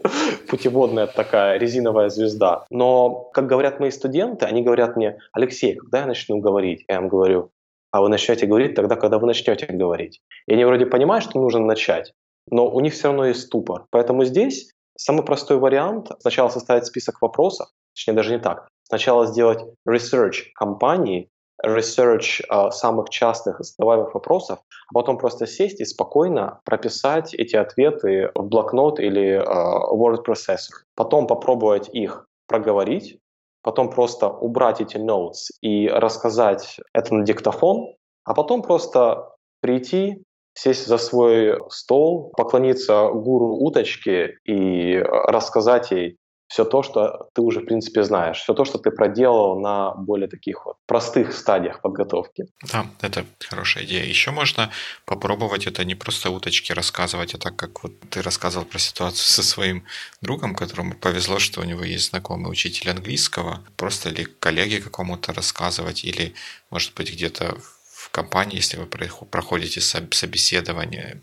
путеводная 0.48 1.06
такая 1.06 1.58
резиновая 1.58 2.08
звезда. 2.08 2.64
Но, 2.70 3.30
как 3.32 3.46
говорят 3.46 3.80
мои 3.80 3.90
студенты, 3.90 4.46
они 4.46 4.62
говорят 4.62 4.96
мне, 4.96 5.18
Алексей, 5.32 5.74
когда 5.74 6.00
я 6.00 6.06
начну 6.06 6.38
говорить? 6.38 6.84
Я 6.88 6.96
им 6.96 7.08
говорю, 7.08 7.50
а 7.90 8.00
вы 8.02 8.08
начнете 8.08 8.46
говорить 8.46 8.74
тогда, 8.74 8.96
когда 8.96 9.18
вы 9.18 9.26
начнете 9.26 9.66
говорить. 9.66 10.20
И 10.46 10.52
они 10.52 10.64
вроде 10.64 10.86
понимают, 10.86 11.24
что 11.24 11.40
нужно 11.40 11.60
начать, 11.60 12.12
но 12.50 12.68
у 12.68 12.80
них 12.80 12.92
все 12.92 13.08
равно 13.08 13.26
есть 13.26 13.42
ступор. 13.42 13.86
Поэтому 13.90 14.24
здесь 14.24 14.72
самый 14.96 15.24
простой 15.24 15.58
вариант 15.58 16.10
сначала 16.20 16.48
составить 16.48 16.86
список 16.86 17.20
вопросов, 17.22 17.68
точнее 17.94 18.14
даже 18.14 18.32
не 18.32 18.38
так, 18.38 18.68
сначала 18.84 19.26
сделать 19.26 19.62
research 19.88 20.52
компании, 20.54 21.28
research 21.64 22.42
uh, 22.50 22.70
самых 22.70 23.10
частых 23.10 23.60
задаваемых 23.60 24.14
вопросов, 24.14 24.58
а 24.88 24.94
потом 24.94 25.18
просто 25.18 25.46
сесть 25.46 25.80
и 25.80 25.84
спокойно 25.84 26.60
прописать 26.64 27.34
эти 27.34 27.56
ответы 27.56 28.30
в 28.34 28.44
блокнот 28.44 28.98
или 29.00 29.38
uh, 29.38 29.92
word 29.92 30.24
processor. 30.26 30.84
Потом 30.94 31.26
попробовать 31.26 31.88
их 31.92 32.26
проговорить, 32.46 33.18
потом 33.62 33.90
просто 33.90 34.28
убрать 34.28 34.80
эти 34.80 34.96
notes 34.96 35.50
и 35.60 35.88
рассказать 35.88 36.80
это 36.92 37.14
на 37.14 37.24
диктофон, 37.24 37.94
а 38.24 38.34
потом 38.34 38.62
просто 38.62 39.30
прийти, 39.60 40.22
сесть 40.54 40.86
за 40.86 40.98
свой 40.98 41.58
стол, 41.68 42.32
поклониться 42.36 43.08
гуру 43.08 43.56
уточки 43.56 44.38
и 44.44 44.98
рассказать 44.98 45.90
ей 45.90 46.16
все 46.50 46.64
то, 46.64 46.82
что 46.82 47.28
ты 47.32 47.42
уже, 47.42 47.60
в 47.60 47.64
принципе, 47.64 48.02
знаешь, 48.02 48.38
все 48.38 48.54
то, 48.54 48.64
что 48.64 48.78
ты 48.78 48.90
проделал 48.90 49.60
на 49.60 49.94
более 49.94 50.26
таких 50.26 50.66
вот 50.66 50.76
простых 50.84 51.32
стадиях 51.32 51.80
подготовки. 51.80 52.46
Да, 52.72 52.86
это 53.02 53.24
хорошая 53.38 53.84
идея. 53.84 54.04
Еще 54.04 54.32
можно 54.32 54.70
попробовать 55.04 55.68
это 55.68 55.84
не 55.84 55.94
просто 55.94 56.30
уточки 56.30 56.72
рассказывать, 56.72 57.34
а 57.34 57.38
так 57.38 57.54
как 57.54 57.84
вот 57.84 57.92
ты 58.10 58.20
рассказывал 58.20 58.66
про 58.66 58.80
ситуацию 58.80 59.24
со 59.24 59.44
своим 59.44 59.84
другом, 60.22 60.56
которому 60.56 60.94
повезло, 60.94 61.38
что 61.38 61.60
у 61.60 61.64
него 61.64 61.84
есть 61.84 62.10
знакомый 62.10 62.50
учитель 62.50 62.90
английского, 62.90 63.62
просто 63.76 64.08
или 64.08 64.24
коллеге 64.24 64.82
какому-то 64.82 65.32
рассказывать, 65.32 66.04
или, 66.04 66.34
может 66.70 66.94
быть, 66.94 67.12
где-то 67.12 67.58
в 67.92 68.10
компании, 68.10 68.56
если 68.56 68.76
вы 68.76 68.86
проходите 68.86 69.80
собеседование 69.80 71.22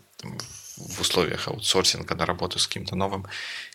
в 0.78 1.00
условиях 1.00 1.48
аутсорсинга 1.48 2.14
на 2.14 2.26
работу 2.26 2.58
с 2.58 2.66
каким-то 2.66 2.96
новым 2.96 3.26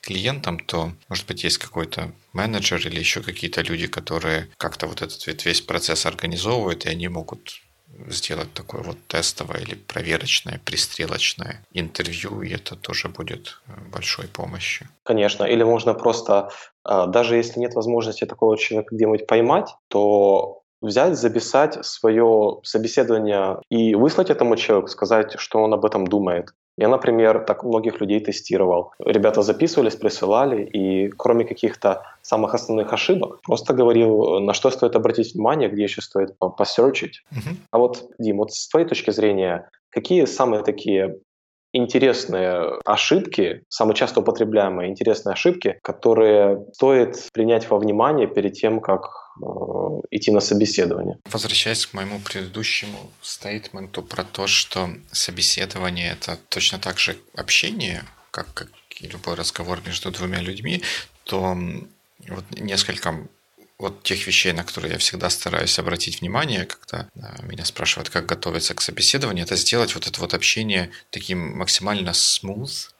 клиентом, 0.01 0.59
то, 0.59 0.91
может 1.09 1.27
быть, 1.27 1.43
есть 1.43 1.57
какой-то 1.57 2.11
менеджер 2.33 2.85
или 2.87 2.99
еще 2.99 3.21
какие-то 3.21 3.61
люди, 3.61 3.87
которые 3.87 4.49
как-то 4.57 4.87
вот 4.87 5.01
этот 5.01 5.45
весь 5.45 5.61
процесс 5.61 6.05
организовывают, 6.05 6.85
и 6.85 6.89
они 6.89 7.07
могут 7.07 7.61
сделать 8.07 8.53
такое 8.53 8.81
вот 8.81 8.97
тестовое 9.07 9.59
или 9.59 9.75
проверочное, 9.75 10.59
пристрелочное 10.65 11.63
интервью, 11.73 12.41
и 12.41 12.49
это 12.49 12.75
тоже 12.75 13.09
будет 13.09 13.61
э, 13.67 13.71
большой 13.91 14.27
помощью. 14.27 14.87
Конечно, 15.03 15.43
или 15.43 15.63
можно 15.63 15.93
просто, 15.93 16.49
а, 16.83 17.07
даже 17.07 17.35
если 17.35 17.59
нет 17.59 17.75
возможности 17.75 18.25
такого 18.25 18.57
человека 18.57 18.95
где-нибудь 18.95 19.27
поймать, 19.27 19.75
то 19.89 20.63
взять, 20.81 21.17
записать 21.17 21.85
свое 21.85 22.59
собеседование 22.63 23.59
и 23.69 23.95
выслать 23.95 24.29
этому 24.29 24.55
человеку, 24.57 24.89
сказать, 24.89 25.35
что 25.37 25.59
он 25.59 25.73
об 25.73 25.85
этом 25.85 26.05
думает. 26.07 26.53
Я, 26.77 26.87
например, 26.87 27.45
так 27.45 27.63
многих 27.63 28.01
людей 28.01 28.19
тестировал. 28.19 28.93
Ребята 28.99 29.41
записывались, 29.41 29.95
присылали, 29.95 30.63
и 30.63 31.09
кроме 31.09 31.45
каких-то 31.45 32.03
самых 32.21 32.55
основных 32.55 32.91
ошибок, 32.93 33.41
просто 33.43 33.73
говорил, 33.73 34.39
на 34.39 34.53
что 34.53 34.71
стоит 34.71 34.95
обратить 34.95 35.33
внимание, 35.33 35.69
где 35.69 35.83
еще 35.83 36.01
стоит 36.01 36.35
посерчить. 36.57 37.23
Uh-huh. 37.31 37.55
А 37.71 37.77
вот, 37.77 38.11
Дим, 38.17 38.37
вот 38.37 38.53
с 38.53 38.67
твоей 38.67 38.87
точки 38.87 39.11
зрения, 39.11 39.69
какие 39.89 40.25
самые 40.25 40.63
такие 40.63 41.19
интересные 41.73 42.79
ошибки, 42.85 43.63
самые 43.67 43.95
часто 43.95 44.21
употребляемые 44.21 44.89
интересные 44.89 45.33
ошибки, 45.33 45.79
которые 45.81 46.65
стоит 46.73 47.29
принять 47.33 47.69
во 47.69 47.77
внимание 47.79 48.27
перед 48.27 48.53
тем, 48.53 48.79
как 48.79 49.09
э, 49.41 49.45
идти 50.11 50.31
на 50.31 50.39
собеседование. 50.39 51.17
Возвращаясь 51.25 51.85
к 51.85 51.93
моему 51.93 52.19
предыдущему 52.19 52.97
стейтменту 53.21 54.03
про 54.03 54.23
то, 54.23 54.47
что 54.47 54.89
собеседование 55.11 56.11
это 56.11 56.37
точно 56.49 56.79
так 56.79 56.99
же 56.99 57.17
общение, 57.35 58.03
как, 58.31 58.53
как 58.53 58.69
и 59.01 59.07
любой 59.07 59.33
разговор 59.33 59.79
между 59.85 60.11
двумя 60.11 60.39
людьми, 60.39 60.81
то 61.23 61.57
вот 62.29 62.43
несколько 62.51 63.27
вот 63.83 64.01
тех 64.01 64.25
вещей, 64.27 64.53
на 64.53 64.63
которые 64.63 64.93
я 64.93 64.97
всегда 64.97 65.29
стараюсь 65.29 65.77
обратить 65.77 66.21
внимание, 66.21 66.65
когда 66.65 67.09
меня 67.43 67.65
спрашивают, 67.65 68.09
как 68.09 68.25
готовиться 68.25 68.73
к 68.73 68.81
собеседованию, 68.81 69.43
это 69.43 69.57
сделать 69.57 69.93
вот 69.93 70.07
это 70.07 70.21
вот 70.21 70.33
общение 70.33 70.89
таким 71.09 71.57
максимально 71.57 72.11
smooth, 72.11 72.92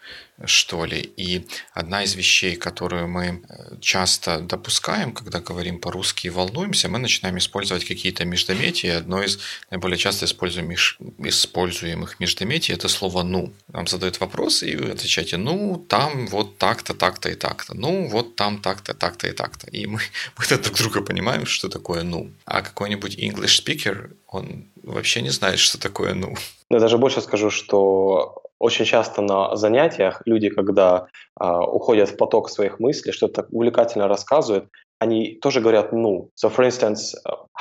что 0.46 0.86
ли. 0.86 1.00
И 1.18 1.48
одна 1.74 2.04
из 2.04 2.16
вещей, 2.16 2.56
которую 2.56 3.08
мы 3.08 3.26
э, 3.48 3.76
часто 3.80 4.40
допускаем, 4.40 5.14
когда 5.14 5.40
говорим 5.40 5.80
по-русски 5.80 6.28
и 6.28 6.30
волнуемся, 6.30 6.90
мы 6.90 7.00
начинаем 7.00 7.38
использовать 7.38 7.86
какие-то 7.86 8.26
междометия. 8.26 8.98
Одно 8.98 9.22
из 9.22 9.40
наиболее 9.70 9.98
часто 9.98 10.26
используемых, 10.26 10.98
используемых 11.20 12.20
междометий– 12.20 12.74
это 12.76 12.88
слово 12.88 13.24
«ну». 13.24 13.54
Нам 13.68 13.88
задают 13.88 14.20
вопрос, 14.20 14.64
и 14.64 14.76
вы 14.76 14.92
отвечаете 14.92 15.38
«ну, 15.38 15.78
там 15.88 16.28
вот 16.28 16.58
так-то, 16.58 16.94
так-то 16.94 17.30
и 17.30 17.36
так-то». 17.36 17.74
«Ну, 17.76 18.08
вот 18.08 18.36
там 18.36 18.62
так-то, 18.62 18.94
так-то 18.94 19.28
и 19.28 19.32
так-то». 19.32 19.68
И 19.68 19.86
мы, 19.86 20.00
мы 20.38 20.58
друг 20.58 20.78
друга 20.78 21.02
понимаем, 21.02 21.46
что 21.46 21.70
такое 21.70 22.04
«ну». 22.04 22.32
А 22.46 22.62
какой-нибудь 22.62 23.18
English 23.18 23.64
speaker, 23.64 24.12
он 24.28 24.66
вообще 24.82 25.22
не 25.22 25.30
знает, 25.30 25.60
что 25.60 25.78
такое 25.78 26.14
«ну». 26.16 26.36
Я 26.70 26.80
даже 26.80 26.98
больше 26.98 27.22
скажу, 27.22 27.52
что 27.52 28.43
очень 28.59 28.85
часто 28.85 29.23
на 29.23 29.57
занятиях 29.57 30.23
люди, 30.27 30.49
когда 30.49 31.07
э, 31.41 31.47
уходят 31.47 32.11
в 32.11 32.17
поток 32.17 32.51
своих 32.51 32.81
мыслей, 32.81 33.13
что-то 33.13 33.47
увлекательно 33.51 34.09
рассказывают, 34.09 34.69
они 34.99 35.39
тоже 35.41 35.61
говорят 35.61 35.93
«ну». 35.93 36.31
So, 36.35 36.51
for 36.51 36.65
instance, 36.65 37.15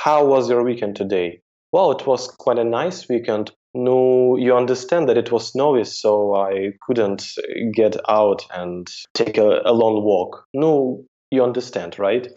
how 0.04 0.26
was 0.26 0.48
your 0.48 0.64
weekend 0.64 0.96
today? 0.96 1.40
Well, 1.72 1.92
it 1.92 2.06
was 2.06 2.28
quite 2.28 2.58
a 2.58 2.64
nice 2.64 3.08
weekend. 3.08 3.52
No, 3.74 4.36
you 4.36 4.56
understand 4.56 5.08
that 5.08 5.18
it 5.18 5.30
was 5.30 5.52
snowy, 5.52 5.84
so 5.84 6.34
I 6.34 6.72
couldn't 6.80 7.22
get 7.74 7.96
out 8.08 8.44
and 8.50 8.88
take 9.12 9.36
a, 9.36 9.60
a 9.64 9.72
long 9.72 10.02
walk. 10.02 10.46
Ну, 10.54 11.04
You 11.33 11.43
understand, 11.43 11.97
right? 11.97 12.31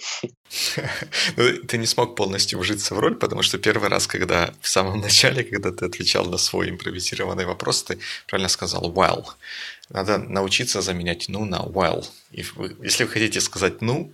ну, 1.36 1.52
ты 1.68 1.76
не 1.76 1.84
смог 1.84 2.16
полностью 2.16 2.58
вжиться 2.58 2.94
в 2.94 2.98
роль, 2.98 3.14
потому 3.14 3.42
что 3.42 3.58
первый 3.58 3.90
раз, 3.90 4.06
когда 4.06 4.54
в 4.62 4.68
самом 4.68 5.00
начале, 5.02 5.44
когда 5.44 5.70
ты 5.70 5.84
отвечал 5.84 6.24
на 6.24 6.38
свой 6.38 6.70
импровизированный 6.70 7.44
вопрос, 7.44 7.82
ты 7.82 7.98
правильно 8.26 8.48
сказал 8.48 8.90
well. 8.90 9.26
Надо 9.90 10.16
научиться 10.16 10.80
заменять 10.80 11.28
ну 11.28 11.44
на 11.44 11.56
well. 11.56 12.06
Если 12.32 13.04
вы 13.04 13.10
хотите 13.10 13.42
сказать 13.42 13.82
ну, 13.82 14.10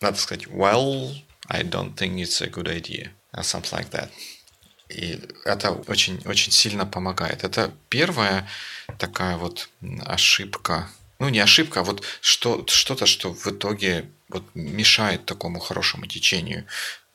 надо 0.00 0.16
сказать 0.16 0.46
well, 0.46 1.14
I 1.48 1.62
don't 1.62 1.94
think 1.94 2.14
it's 2.14 2.40
a 2.40 2.48
good 2.48 2.68
idea. 2.68 3.10
Or 3.34 3.42
something 3.42 3.78
like 3.78 3.90
that. 3.90 4.08
И 4.88 5.20
это 5.44 5.72
очень, 5.86 6.22
очень 6.24 6.50
сильно 6.50 6.86
помогает. 6.86 7.44
Это 7.44 7.74
первая 7.90 8.48
такая 8.98 9.36
вот 9.36 9.68
ошибка 10.06 10.88
ну 11.18 11.28
не 11.28 11.40
ошибка, 11.40 11.80
а 11.80 11.84
вот 11.84 12.02
что, 12.20 12.64
что-то, 12.68 13.06
что 13.06 13.32
в 13.32 13.46
итоге 13.46 14.10
вот 14.28 14.44
мешает 14.54 15.26
такому 15.26 15.60
хорошему 15.60 16.06
течению 16.06 16.66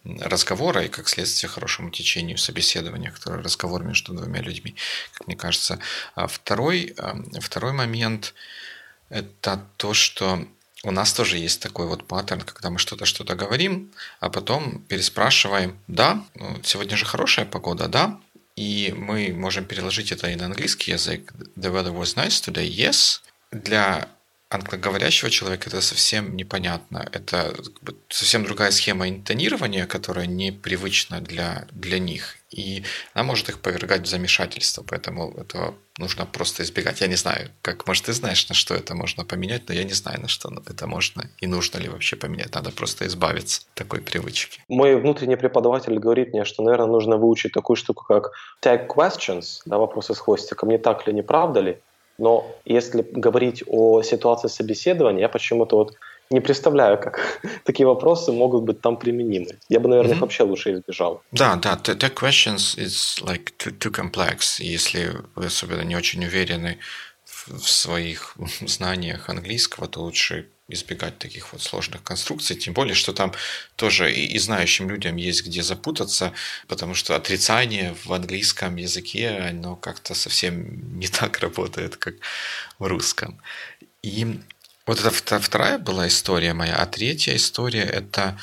разговора 0.04 0.86
и, 0.86 0.90
как 0.90 1.10
следствие, 1.10 1.50
хорошему 1.50 1.92
течению 1.92 2.38
собеседования, 2.38 3.12
который 3.12 3.44
разговор 3.44 3.84
между 3.84 4.14
двумя 4.14 4.42
людьми, 4.42 4.76
как 5.14 5.28
мне 5.28 5.36
кажется. 5.36 5.80
А 6.16 6.28
второй, 6.28 6.94
а, 6.98 7.18
второй 7.42 7.74
момент– 7.74 8.34
это 9.10 9.66
то, 9.78 9.94
что 9.94 10.48
у 10.84 10.92
нас 10.92 11.12
тоже 11.14 11.38
есть 11.38 11.62
такой 11.62 11.88
вот 11.88 12.08
паттерн, 12.08 12.42
когда 12.42 12.70
мы 12.70 12.80
что-то 12.80 13.06
что-то 13.06 13.36
говорим, 13.36 13.92
а 14.22 14.30
потом 14.30 14.82
переспрашиваем 14.84 15.78
«да, 15.88 16.24
ну, 16.36 16.62
сегодня 16.64 16.96
же 16.96 17.06
хорошая 17.06 17.46
погода, 17.46 17.88
да?» 17.88 18.20
И 18.56 18.94
мы 18.98 19.34
можем 19.34 19.66
переложить 19.66 20.12
это 20.12 20.30
и 20.30 20.36
на 20.36 20.46
английский 20.46 20.92
язык. 20.92 21.34
The 21.56 21.72
weather 21.72 21.94
was 21.94 22.16
nice 22.16 22.42
today, 22.42 22.68
yes 22.68 23.22
для 23.52 24.08
англоговорящего 24.50 25.30
человека 25.30 25.70
это 25.70 25.82
совсем 25.82 26.36
непонятно. 26.36 27.08
Это 27.12 27.54
совсем 28.10 28.44
другая 28.44 28.72
схема 28.72 29.08
интонирования, 29.08 29.86
которая 29.86 30.26
непривычна 30.26 31.22
для, 31.22 31.68
для 31.72 32.00
них. 32.00 32.38
И 32.50 32.84
она 33.14 33.24
может 33.26 33.48
их 33.50 33.60
повергать 33.60 34.02
в 34.02 34.08
замешательство, 34.08 34.84
поэтому 34.88 35.32
этого 35.38 35.76
нужно 36.00 36.26
просто 36.26 36.64
избегать. 36.64 37.00
Я 37.00 37.06
не 37.08 37.16
знаю, 37.16 37.52
как, 37.62 37.86
может, 37.86 38.06
ты 38.06 38.14
знаешь, 38.14 38.50
на 38.50 38.56
что 38.56 38.74
это 38.74 38.96
можно 38.96 39.24
поменять, 39.24 39.68
но 39.68 39.76
я 39.76 39.84
не 39.84 39.94
знаю, 39.94 40.20
на 40.20 40.28
что 40.28 40.52
это 40.68 40.88
можно 40.88 41.30
и 41.38 41.46
нужно 41.46 41.78
ли 41.78 41.88
вообще 41.88 42.16
поменять. 42.16 42.56
Надо 42.56 42.72
просто 42.72 43.06
избавиться 43.06 43.62
от 43.62 43.74
такой 43.76 44.02
привычки. 44.02 44.64
Мой 44.68 44.96
внутренний 44.96 45.36
преподаватель 45.36 46.00
говорит 46.00 46.34
мне, 46.34 46.44
что, 46.44 46.64
наверное, 46.64 46.88
нужно 46.88 47.18
выучить 47.18 47.52
такую 47.52 47.78
штуку, 47.78 48.04
как 48.08 48.32
tag 48.64 48.88
questions, 48.88 49.62
да, 49.66 49.78
вопросы 49.78 50.16
с 50.16 50.18
хвостиком, 50.18 50.70
не 50.70 50.80
так 50.80 51.06
ли, 51.06 51.14
не 51.14 51.22
правда 51.22 51.60
ли, 51.60 51.80
но 52.20 52.46
если 52.66 53.02
говорить 53.02 53.64
о 53.68 54.02
ситуации 54.02 54.48
собеседования, 54.48 55.22
я 55.22 55.30
почему-то 55.30 55.78
вот 55.78 55.96
не 56.30 56.42
представляю, 56.42 57.00
как 57.00 57.42
такие 57.64 57.88
вопросы 57.88 58.32
могут 58.32 58.64
быть 58.64 58.82
там 58.82 58.98
применимы. 58.98 59.58
Я 59.70 59.80
бы, 59.80 59.90
наверное, 59.90 60.14
mm-hmm. 60.14 60.16
их 60.16 60.22
вообще 60.22 60.44
лучше 60.44 60.74
избежал. 60.74 61.22
Да, 61.32 61.56
да, 61.56 61.76
tech 61.84 62.14
questions 62.14 62.78
is 62.78 63.22
like 63.24 63.54
too, 63.58 63.78
too 63.78 63.92
complex. 63.92 64.60
Если 64.60 65.12
вы 65.36 65.46
особенно 65.46 65.82
не 65.82 65.96
очень 65.96 66.24
уверены 66.24 66.78
в 67.26 67.68
своих 67.68 68.36
знаниях 68.62 69.30
английского, 69.30 69.88
то 69.88 70.02
лучше 70.02 70.50
избегать 70.70 71.18
таких 71.20 71.54
вот 71.54 71.62
сложных 71.62 72.04
конструкций, 72.04 72.56
тем 72.56 72.74
более, 72.74 72.96
что 72.96 73.14
там 73.14 73.34
тоже 73.76 74.12
и, 74.12 74.26
и 74.26 74.40
знающим 74.40 74.90
людям 74.90 75.16
есть 75.18 75.46
где 75.46 75.64
запутаться, 75.64 76.34
потому 76.68 76.96
что 76.96 77.16
отрицание 77.16 77.96
в 78.06 78.14
английском 78.14 78.76
языке, 78.76 79.30
оно 79.50 79.76
как-то 79.76 80.14
совсем 80.14 81.00
не 81.00 81.08
так 81.20 81.40
работает, 81.40 81.98
как 81.98 82.16
в 82.78 82.86
русском. 82.86 83.42
И 84.02 84.40
вот 84.86 85.00
это 85.00 85.40
вторая 85.40 85.78
была 85.78 86.08
история 86.08 86.54
моя, 86.54 86.76
а 86.76 86.86
третья 86.86 87.36
история– 87.36 87.84
это 87.84 88.40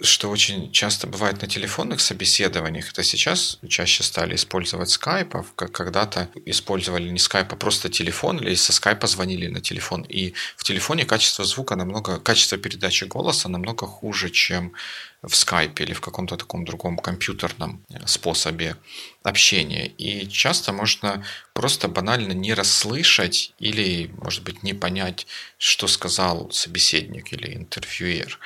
что 0.00 0.30
очень 0.30 0.70
часто 0.70 1.08
бывает 1.08 1.42
на 1.42 1.48
телефонных 1.48 2.00
собеседованиях, 2.00 2.90
это 2.92 3.02
сейчас 3.02 3.58
чаще 3.68 4.04
стали 4.04 4.36
использовать 4.36 4.90
скайп, 4.90 5.34
как 5.56 5.72
когда-то 5.72 6.30
использовали 6.44 7.08
не 7.08 7.18
скайп, 7.18 7.52
а 7.52 7.56
просто 7.56 7.88
телефон, 7.88 8.38
или 8.38 8.54
со 8.54 8.72
скайпа 8.72 9.08
звонили 9.08 9.48
на 9.48 9.60
телефон. 9.60 10.02
И 10.02 10.34
в 10.56 10.62
телефоне 10.62 11.04
качество 11.04 11.44
звука 11.44 11.74
намного, 11.74 12.20
качество 12.20 12.56
передачи 12.58 13.04
голоса 13.04 13.48
намного 13.48 13.86
хуже, 13.86 14.30
чем 14.30 14.72
в 15.22 15.34
скайпе 15.34 15.84
или 15.84 15.92
в 15.92 16.00
каком-то 16.00 16.36
таком 16.36 16.64
другом 16.64 16.96
компьютерном 16.96 17.84
способе 18.06 18.76
общения. 19.22 19.86
И 19.86 20.28
часто 20.28 20.72
можно 20.72 21.24
просто 21.52 21.88
банально 21.88 22.32
не 22.32 22.54
расслышать 22.54 23.52
или, 23.58 24.10
может 24.22 24.44
быть, 24.44 24.62
не 24.62 24.74
понять, 24.74 25.26
что 25.58 25.88
сказал 25.88 26.50
собеседник 26.52 27.32
или 27.32 27.56
интервьюер. 27.56 28.38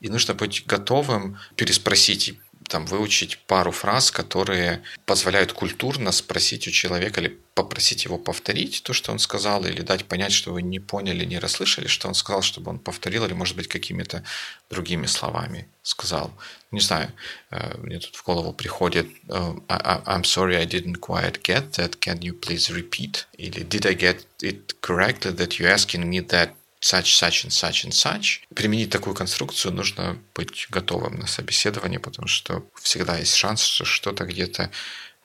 И 0.00 0.08
нужно 0.08 0.34
быть 0.34 0.64
готовым 0.66 1.38
переспросить 1.56 2.38
там, 2.70 2.86
выучить 2.86 3.38
пару 3.46 3.72
фраз, 3.72 4.10
которые 4.10 4.82
позволяют 5.04 5.52
культурно 5.52 6.12
спросить 6.12 6.68
у 6.68 6.70
человека 6.70 7.20
или 7.20 7.38
попросить 7.54 8.04
его 8.04 8.16
повторить 8.16 8.82
то, 8.84 8.92
что 8.92 9.12
он 9.12 9.18
сказал, 9.18 9.66
или 9.66 9.82
дать 9.82 10.04
понять, 10.06 10.32
что 10.32 10.52
вы 10.52 10.62
не 10.62 10.78
поняли, 10.78 11.24
не 11.24 11.38
расслышали, 11.38 11.88
что 11.88 12.08
он 12.08 12.14
сказал, 12.14 12.42
чтобы 12.42 12.70
он 12.70 12.78
повторил, 12.78 13.24
или, 13.24 13.34
может 13.34 13.56
быть, 13.56 13.66
какими-то 13.66 14.24
другими 14.70 15.06
словами 15.06 15.68
сказал. 15.82 16.32
Не 16.70 16.80
знаю, 16.80 17.12
э, 17.50 17.76
мне 17.78 17.98
тут 17.98 18.14
в 18.14 18.24
голову 18.24 18.52
приходит 18.52 19.08
э, 19.28 19.54
I'm 19.68 20.22
sorry 20.22 20.56
I 20.56 20.66
didn't 20.66 21.00
quite 21.00 21.42
get 21.42 21.72
that, 21.72 21.98
can 21.98 22.20
you 22.20 22.32
please 22.32 22.70
repeat? 22.72 23.26
Или 23.36 23.64
did 23.64 23.84
I 23.84 23.94
get 23.94 24.24
it 24.40 24.80
correctly 24.80 25.32
that 25.32 25.58
you're 25.58 25.72
asking 25.72 26.08
me 26.08 26.20
that 26.28 26.50
such, 26.80 27.14
such 27.14 27.44
and 27.44 27.52
such 27.52 27.84
and 27.84 27.92
such. 27.92 28.40
Применить 28.54 28.90
такую 28.90 29.14
конструкцию 29.14 29.72
нужно 29.72 30.16
быть 30.34 30.66
готовым 30.70 31.18
на 31.18 31.26
собеседование, 31.26 32.00
потому 32.00 32.28
что 32.28 32.62
всегда 32.82 33.18
есть 33.18 33.34
шанс, 33.34 33.62
что 33.62 33.84
что-то 33.84 34.24
где-то 34.24 34.70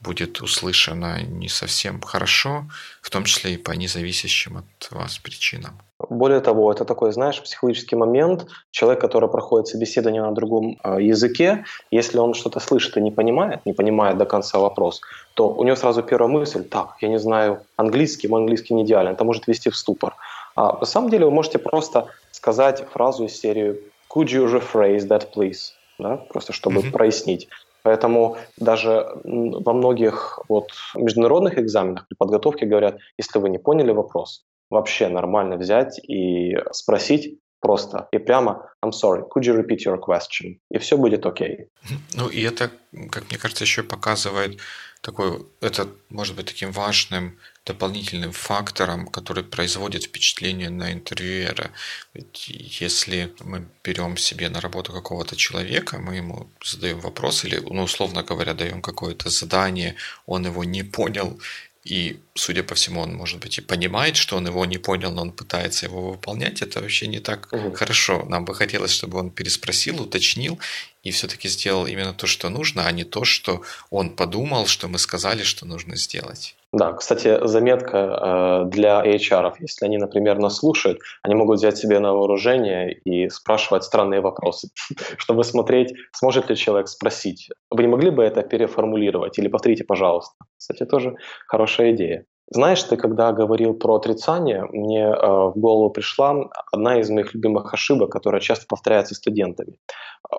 будет 0.01 0.41
услышано 0.41 1.21
не 1.24 1.50
совсем 1.50 2.01
хорошо, 2.01 2.65
в 3.01 3.09
том 3.09 3.24
числе 3.24 3.53
и 3.53 3.57
по 3.57 3.71
независящим 3.71 4.57
от 4.57 4.91
вас 4.91 5.17
причинам. 5.17 5.79
Более 6.09 6.41
того, 6.41 6.71
это 6.71 6.83
такой, 6.83 7.13
знаешь, 7.13 7.41
психологический 7.41 7.95
момент. 7.95 8.47
Человек, 8.71 9.01
который 9.01 9.29
проходит 9.29 9.67
собеседование 9.67 10.21
на 10.21 10.33
другом 10.33 10.77
э, 10.83 11.01
языке, 11.01 11.63
если 11.89 12.19
он 12.19 12.33
что-то 12.33 12.59
слышит 12.59 12.97
и 12.97 13.01
не 13.01 13.12
понимает, 13.12 13.65
не 13.65 13.74
понимает 13.74 14.17
до 14.17 14.25
конца 14.25 14.59
вопрос, 14.59 15.01
то 15.33 15.50
у 15.50 15.63
него 15.63 15.77
сразу 15.77 16.03
первая 16.03 16.29
мысль, 16.29 16.63
так, 16.63 16.97
я 17.01 17.07
не 17.07 17.19
знаю 17.19 17.62
английский, 17.77 18.27
мой 18.27 18.41
английский 18.41 18.74
не 18.74 18.83
идеален, 18.83 19.13
это 19.13 19.24
может 19.24 19.47
ввести 19.47 19.69
в 19.69 19.75
ступор. 19.75 20.15
А 20.56 20.78
на 20.80 20.86
самом 20.86 21.10
деле 21.10 21.26
вы 21.26 21.32
можете 21.32 21.60
просто 21.60 22.08
сказать 22.32 22.86
фразу 22.91 23.26
из 23.26 23.39
серии 23.39 23.80
«Could 24.13 24.28
you 24.28 24.48
rephrase 24.48 25.08
that, 25.08 25.28
please?» 25.36 25.74
да? 26.00 26.18
Просто 26.18 26.54
чтобы 26.54 26.82
mm-hmm. 26.82 26.91
прояснить. 26.91 27.48
Поэтому 27.84 28.38
даже 28.58 29.06
во 29.24 29.74
многих 29.74 30.39
вот 30.50 30.72
международных 30.96 31.60
экзаменах 31.60 32.08
при 32.08 32.15
подготовке 32.15 32.65
говорят, 32.65 32.98
если 33.18 33.38
вы 33.38 33.50
не 33.50 33.60
поняли 33.60 33.91
вопрос, 33.91 34.44
вообще 34.72 35.08
нормально 35.08 35.58
взять 35.58 36.00
и 36.10 36.58
спросить 36.72 37.39
просто 37.60 38.08
и 38.12 38.18
прямо 38.18 38.72
I'm 38.84 38.91
sorry, 38.91 39.24
could 39.30 39.44
you 39.44 39.56
repeat 39.56 39.86
your 39.86 40.00
question? 40.00 40.58
И 40.72 40.78
все 40.80 40.98
будет 40.98 41.26
окей. 41.26 41.68
Okay. 41.84 41.96
Ну 42.15 42.28
и 42.30 42.41
это, 42.41 42.72
как 43.12 43.30
мне 43.30 43.38
кажется, 43.38 43.63
еще 43.63 43.84
показывает 43.84 44.60
такой, 45.06 45.46
это 45.62 45.88
может 46.10 46.36
быть 46.36 46.48
таким 46.48 46.72
важным 46.72 47.38
дополнительным 47.63 48.32
фактором, 48.32 49.08
который 49.08 49.44
производит 49.44 50.04
впечатление 50.04 50.70
на 50.70 50.91
интервьюера. 50.91 51.70
Ведь 52.15 52.48
если 52.82 53.32
мы 53.44 53.68
берем 53.84 54.18
себе 54.18 54.50
на 54.50 54.62
работу 54.62 54.94
какого-то 54.94 55.36
человека, 55.36 56.00
мы 56.00 56.15
ему 56.15 56.50
задаем 56.63 57.00
вопрос 57.00 57.46
или, 57.46 57.60
ну, 57.60 57.84
условно 57.84 58.24
говоря, 58.24 58.54
даем 58.54 58.82
какое-то 58.82 59.30
задание, 59.30 59.96
он 60.26 60.46
его 60.46 60.63
не 60.63 60.84
понял, 60.84 61.39
и, 61.86 62.20
судя 62.34 62.63
по 62.63 62.74
всему, 62.74 63.02
он, 63.02 63.13
может 63.13 63.39
быть, 63.39 63.60
и 63.60 63.62
понимает, 63.62 64.15
что 64.15 64.38
он 64.38 64.48
его 64.48 64.65
не 64.65 64.80
понял, 64.80 65.12
но 65.12 65.22
он 65.22 65.32
пытается 65.32 65.86
его 65.86 66.12
выполнять, 66.12 66.63
это 66.63 66.82
вообще 66.82 67.06
не 67.08 67.20
так 67.20 67.48
угу. 67.52 67.74
хорошо. 67.74 68.26
Нам 68.28 68.44
бы 68.44 68.56
хотелось, 68.56 68.91
чтобы 68.91 69.20
он 69.20 69.30
переспросил, 69.30 70.02
уточнил 70.02 70.58
и 71.06 71.12
все-таки 71.12 71.48
сделал 71.48 71.86
именно 71.86 72.13
то, 72.13 72.28
что 72.28 72.50
нужно, 72.50 72.86
а 72.86 72.91
не 72.91 73.04
то, 73.06 73.24
что 73.24 73.62
он 73.89 74.10
подумал, 74.10 74.65
что 74.65 74.88
мы 74.88 74.98
сказали, 74.98 75.44
что 75.44 75.65
нужно 75.65 75.96
сделать. 75.96 76.56
Да, 76.74 76.91
кстати, 76.91 77.48
заметка 77.48 77.98
э, 77.98 78.70
для 78.70 79.02
HR, 79.02 79.54
если 79.60 79.86
они, 79.86 79.98
например, 79.98 80.39
нас 80.39 80.58
слушают, 80.58 81.00
они 81.22 81.36
могут 81.36 81.60
взять 81.60 81.78
себе 81.78 82.00
на 82.00 82.13
вооружение 82.13 82.91
и 83.06 83.30
спрашивать 83.30 83.84
странные 83.84 84.20
вопросы, 84.20 84.70
чтобы 85.18 85.44
смотреть, 85.44 85.94
сможет 86.12 86.50
ли 86.50 86.56
человек 86.58 86.89
спросить. 86.89 87.50
Вы 87.70 87.84
не 87.84 87.89
могли 87.89 88.10
бы 88.10 88.24
это 88.24 88.41
переформулировать 88.41 89.39
или 89.39 89.48
повторите, 89.48 89.86
пожалуйста. 89.86 90.34
Кстати, 90.58 90.86
тоже 90.86 91.15
хорошая 91.48 91.91
идея. 91.91 92.26
Знаешь, 92.51 92.84
ты 92.84 92.95
когда 92.95 93.31
говорил 93.31 93.73
про 93.73 93.95
отрицание, 93.95 94.65
мне 94.71 95.03
э, 95.03 95.13
в 95.13 95.53
голову 95.55 95.89
пришла 95.89 96.36
одна 96.71 96.99
из 96.99 97.10
моих 97.10 97.34
любимых 97.34 97.73
ошибок, 97.73 98.12
которая 98.12 98.39
часто 98.39 98.65
повторяется 98.67 99.15
студентами. 99.15 99.79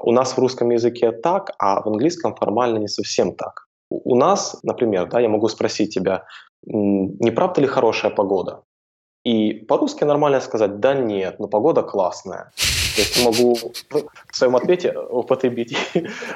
У 0.03 0.13
нас 0.13 0.33
в 0.33 0.39
русском 0.39 0.71
языке 0.71 1.11
так, 1.11 1.51
а 1.59 1.83
в 1.83 1.89
английском 1.89 2.35
формально 2.37 2.79
не 2.79 2.89
совсем 2.89 3.35
так. 3.35 3.67
У 3.91 4.17
нас, 4.17 4.57
например, 4.63 5.09
да, 5.09 5.21
я 5.21 5.29
могу 5.29 5.49
спросить 5.49 5.95
тебя, 5.95 6.25
не 6.65 7.31
правда 7.31 7.61
ли 7.61 7.67
хорошая 7.67 8.13
погода? 8.13 8.63
И 9.25 9.53
по-русски 9.53 10.05
нормально 10.05 10.41
сказать, 10.41 10.79
да 10.79 10.95
нет, 10.95 11.41
но 11.41 11.49
погода 11.49 11.83
классная. 11.83 12.53
То 12.95 13.03
есть 13.03 13.25
могу 13.25 13.57
в 14.31 14.37
своем 14.37 14.55
ответе 14.57 14.97
употребить 14.97 15.77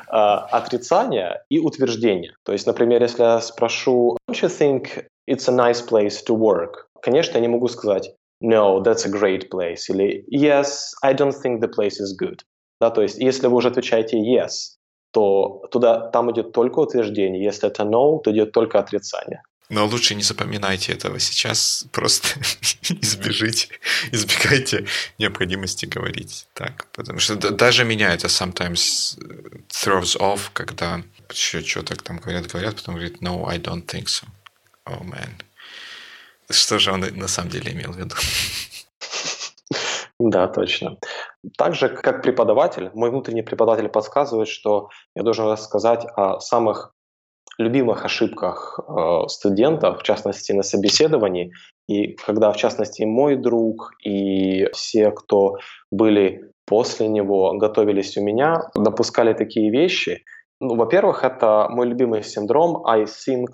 а, 0.08 0.38
отрицание 0.38 1.42
и 1.48 1.60
утверждение. 1.60 2.34
То 2.44 2.52
есть, 2.52 2.66
например, 2.66 3.02
если 3.02 3.22
я 3.22 3.40
спрошу, 3.40 4.18
don't 4.28 4.42
you 4.42 4.48
think 4.48 5.04
it's 5.30 5.48
a 5.48 5.52
nice 5.52 5.80
place 5.80 6.22
to 6.26 6.34
work? 6.34 6.86
Конечно, 7.02 7.38
я 7.38 7.40
не 7.40 7.48
могу 7.48 7.68
сказать, 7.68 8.10
no, 8.42 8.82
that's 8.82 9.04
a 9.04 9.10
great 9.10 9.48
place, 9.50 9.88
или 9.88 10.24
yes, 10.30 10.92
I 11.02 11.14
don't 11.14 11.34
think 11.34 11.60
the 11.60 11.68
place 11.68 12.00
is 12.00 12.16
good. 12.18 12.40
Да, 12.80 12.90
то 12.90 13.02
есть, 13.02 13.18
если 13.18 13.46
вы 13.46 13.56
уже 13.56 13.68
отвечаете 13.68 14.16
yes, 14.18 14.76
то 15.12 15.62
туда, 15.70 16.08
там 16.10 16.30
идет 16.32 16.52
только 16.52 16.78
утверждение. 16.78 17.42
Если 17.42 17.68
это 17.68 17.82
no, 17.82 18.20
то 18.22 18.30
идет 18.30 18.52
только 18.52 18.78
отрицание. 18.78 19.42
Но 19.68 19.86
лучше 19.86 20.16
не 20.16 20.22
запоминайте 20.22 20.92
этого 20.92 21.20
сейчас, 21.20 21.86
просто 21.92 22.40
избежите, 22.82 23.68
избегайте 24.10 24.86
необходимости 25.18 25.86
говорить 25.86 26.46
так. 26.54 26.88
Потому 26.92 27.20
что 27.20 27.36
даже 27.36 27.84
меня 27.84 28.12
это 28.12 28.26
sometimes 28.26 29.16
throws 29.68 30.18
off, 30.18 30.50
когда 30.52 31.02
еще 31.30 31.62
что-то 31.62 31.94
там 31.96 32.18
говорят, 32.18 32.48
говорят, 32.48 32.76
потом 32.76 32.96
говорит, 32.96 33.20
no, 33.22 33.46
I 33.46 33.58
don't 33.58 33.86
think 33.86 34.06
so. 34.06 34.26
Oh, 34.90 35.04
man. 35.04 35.44
Что 36.50 36.78
же 36.78 36.92
он 36.92 37.00
на 37.00 37.28
самом 37.28 37.50
деле 37.50 37.72
имел 37.72 37.92
в 37.92 37.98
виду? 37.98 38.14
Да, 40.22 40.48
точно. 40.48 40.98
Также, 41.56 41.88
как 41.88 42.22
преподаватель, 42.22 42.90
мой 42.92 43.08
внутренний 43.08 43.40
преподаватель 43.40 43.88
подсказывает, 43.88 44.48
что 44.48 44.90
я 45.16 45.22
должен 45.22 45.46
рассказать 45.46 46.04
о 46.14 46.40
самых 46.40 46.92
любимых 47.56 48.04
ошибках 48.04 48.78
э, 48.86 49.28
студентов, 49.28 50.00
в 50.00 50.02
частности 50.02 50.52
на 50.52 50.62
собеседовании, 50.62 51.52
и 51.88 52.12
когда, 52.26 52.52
в 52.52 52.56
частности, 52.58 53.04
мой 53.04 53.36
друг 53.36 53.92
и 54.04 54.66
все, 54.72 55.10
кто 55.10 55.56
были 55.90 56.52
после 56.66 57.08
него, 57.08 57.56
готовились 57.56 58.18
у 58.18 58.22
меня, 58.22 58.68
допускали 58.74 59.32
такие 59.32 59.70
вещи. 59.70 60.22
Ну, 60.60 60.76
во-первых, 60.76 61.24
это 61.24 61.68
мой 61.70 61.86
любимый 61.86 62.22
синдром 62.22 62.86
I 62.86 63.04
think 63.04 63.48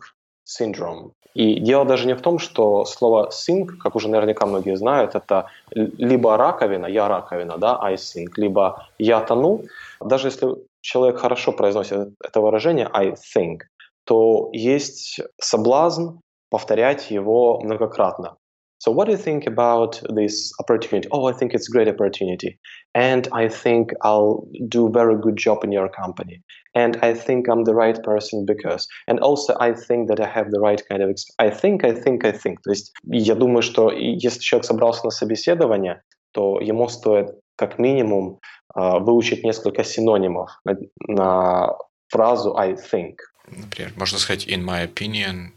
syndrome. 0.44 1.12
И 1.36 1.60
дело 1.60 1.84
даже 1.84 2.06
не 2.06 2.14
в 2.14 2.22
том, 2.22 2.38
что 2.38 2.86
слово 2.86 3.28
sink, 3.28 3.76
как 3.82 3.94
уже 3.94 4.08
наверняка 4.08 4.46
многие 4.46 4.74
знают, 4.76 5.14
это 5.14 5.48
либо 5.74 6.36
раковина, 6.38 6.86
я 6.86 7.08
раковина, 7.08 7.58
да, 7.58 7.78
I 7.78 7.96
sink, 7.96 8.32
либо 8.36 8.86
я 8.98 9.20
тону. 9.20 9.60
Даже 10.00 10.28
если 10.28 10.56
человек 10.80 11.18
хорошо 11.18 11.52
произносит 11.52 12.14
это 12.24 12.40
выражение 12.40 12.88
I 12.90 13.14
think, 13.36 13.58
то 14.06 14.48
есть 14.52 15.20
соблазн 15.38 16.20
повторять 16.48 17.10
его 17.10 17.60
многократно. 17.60 18.36
So 18.78 18.92
what 18.92 19.06
do 19.06 19.12
you 19.12 19.18
think 19.18 19.46
about 19.46 20.00
this 20.08 20.52
opportunity? 20.58 21.08
Oh, 21.10 21.26
I 21.26 21.32
think 21.32 21.52
it's 21.54 21.68
a 21.68 21.72
great 21.72 21.88
opportunity. 21.88 22.58
And 22.94 23.28
I 23.32 23.48
think 23.48 23.92
I'll 24.02 24.46
do 24.68 24.86
a 24.86 24.90
very 24.90 25.16
good 25.20 25.36
job 25.36 25.64
in 25.64 25.72
your 25.72 25.88
company. 25.88 26.42
And 26.75 26.97
I 27.01 27.13
think 27.13 27.49
I'm 27.49 27.65
the 27.65 27.75
right 27.75 28.01
person 28.01 28.45
because. 28.45 28.87
And 29.07 29.19
also 29.19 29.57
I 29.59 29.73
think 29.73 30.07
that 30.07 30.19
I 30.21 30.27
have 30.27 30.51
the 30.51 30.59
right 30.59 30.81
kind 30.87 31.03
of 31.03 31.09
I 31.39 31.49
think, 31.49 31.83
I 31.83 31.93
think, 31.93 32.23
I 32.23 32.31
think. 32.31 32.61
То 32.63 32.71
есть 32.71 32.93
я 33.03 33.35
думаю, 33.35 33.61
что 33.61 33.91
если 33.91 34.39
человек 34.39 34.65
собрался 34.65 35.05
на 35.05 35.11
собеседование, 35.11 36.01
то 36.31 36.59
ему 36.61 36.87
стоит 36.87 37.31
как 37.57 37.77
минимум 37.77 38.39
uh, 38.75 38.99
выучить 38.99 39.43
несколько 39.43 39.83
синонимов 39.83 40.49
на, 40.63 40.77
на 41.07 41.77
фразу 42.07 42.55
I 42.57 42.73
think. 42.73 43.17
Например, 43.47 43.91
можно 43.97 44.17
сказать 44.17 44.47
in 44.47 44.63
my 44.63 44.81
opinion, 44.83 45.51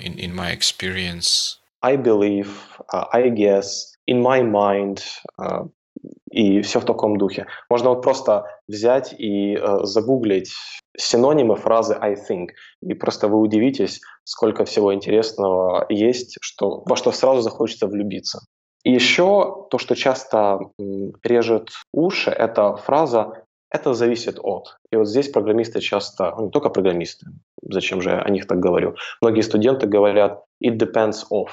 in, 0.00 0.18
in 0.18 0.34
my 0.34 0.50
experience. 0.52 1.58
I 1.82 1.96
believe, 1.96 2.50
uh, 2.92 3.04
I 3.12 3.30
guess, 3.30 3.96
in 4.06 4.20
my 4.20 4.42
mind, 4.42 5.04
uh, 5.38 5.64
и 6.33 6.61
все 6.61 6.79
в 6.79 6.85
таком 6.85 7.17
духе. 7.17 7.45
Можно 7.69 7.89
вот 7.89 8.01
просто 8.01 8.45
взять 8.67 9.13
и 9.17 9.55
э, 9.55 9.83
загуглить 9.83 10.51
синонимы 10.97 11.55
фразы 11.55 11.95
I 11.99 12.15
think, 12.15 12.49
и 12.81 12.93
просто 12.95 13.27
вы 13.27 13.39
удивитесь, 13.39 14.01
сколько 14.23 14.65
всего 14.65 14.93
интересного 14.93 15.85
есть, 15.89 16.37
что, 16.41 16.83
во 16.85 16.95
что 16.95 17.11
сразу 17.11 17.41
захочется 17.41 17.87
влюбиться. 17.87 18.39
И 18.83 18.91
еще 18.91 19.67
то, 19.69 19.77
что 19.77 19.95
часто 19.95 20.59
режет 21.23 21.69
уши, 21.93 22.31
это 22.31 22.75
фраза 22.75 23.43
это 23.73 23.93
зависит 23.93 24.39
от. 24.41 24.77
И 24.91 24.95
вот 24.95 25.07
здесь 25.07 25.29
программисты 25.29 25.81
часто, 25.81 26.33
ну, 26.37 26.45
не 26.45 26.51
только 26.51 26.69
программисты, 26.69 27.27
зачем 27.61 28.01
же 28.01 28.09
я 28.09 28.21
о 28.21 28.29
них 28.29 28.47
так 28.47 28.59
говорю, 28.59 28.95
многие 29.21 29.41
студенты 29.41 29.87
говорят 29.87 30.43
it 30.63 30.77
depends 30.77 31.23
of. 31.31 31.49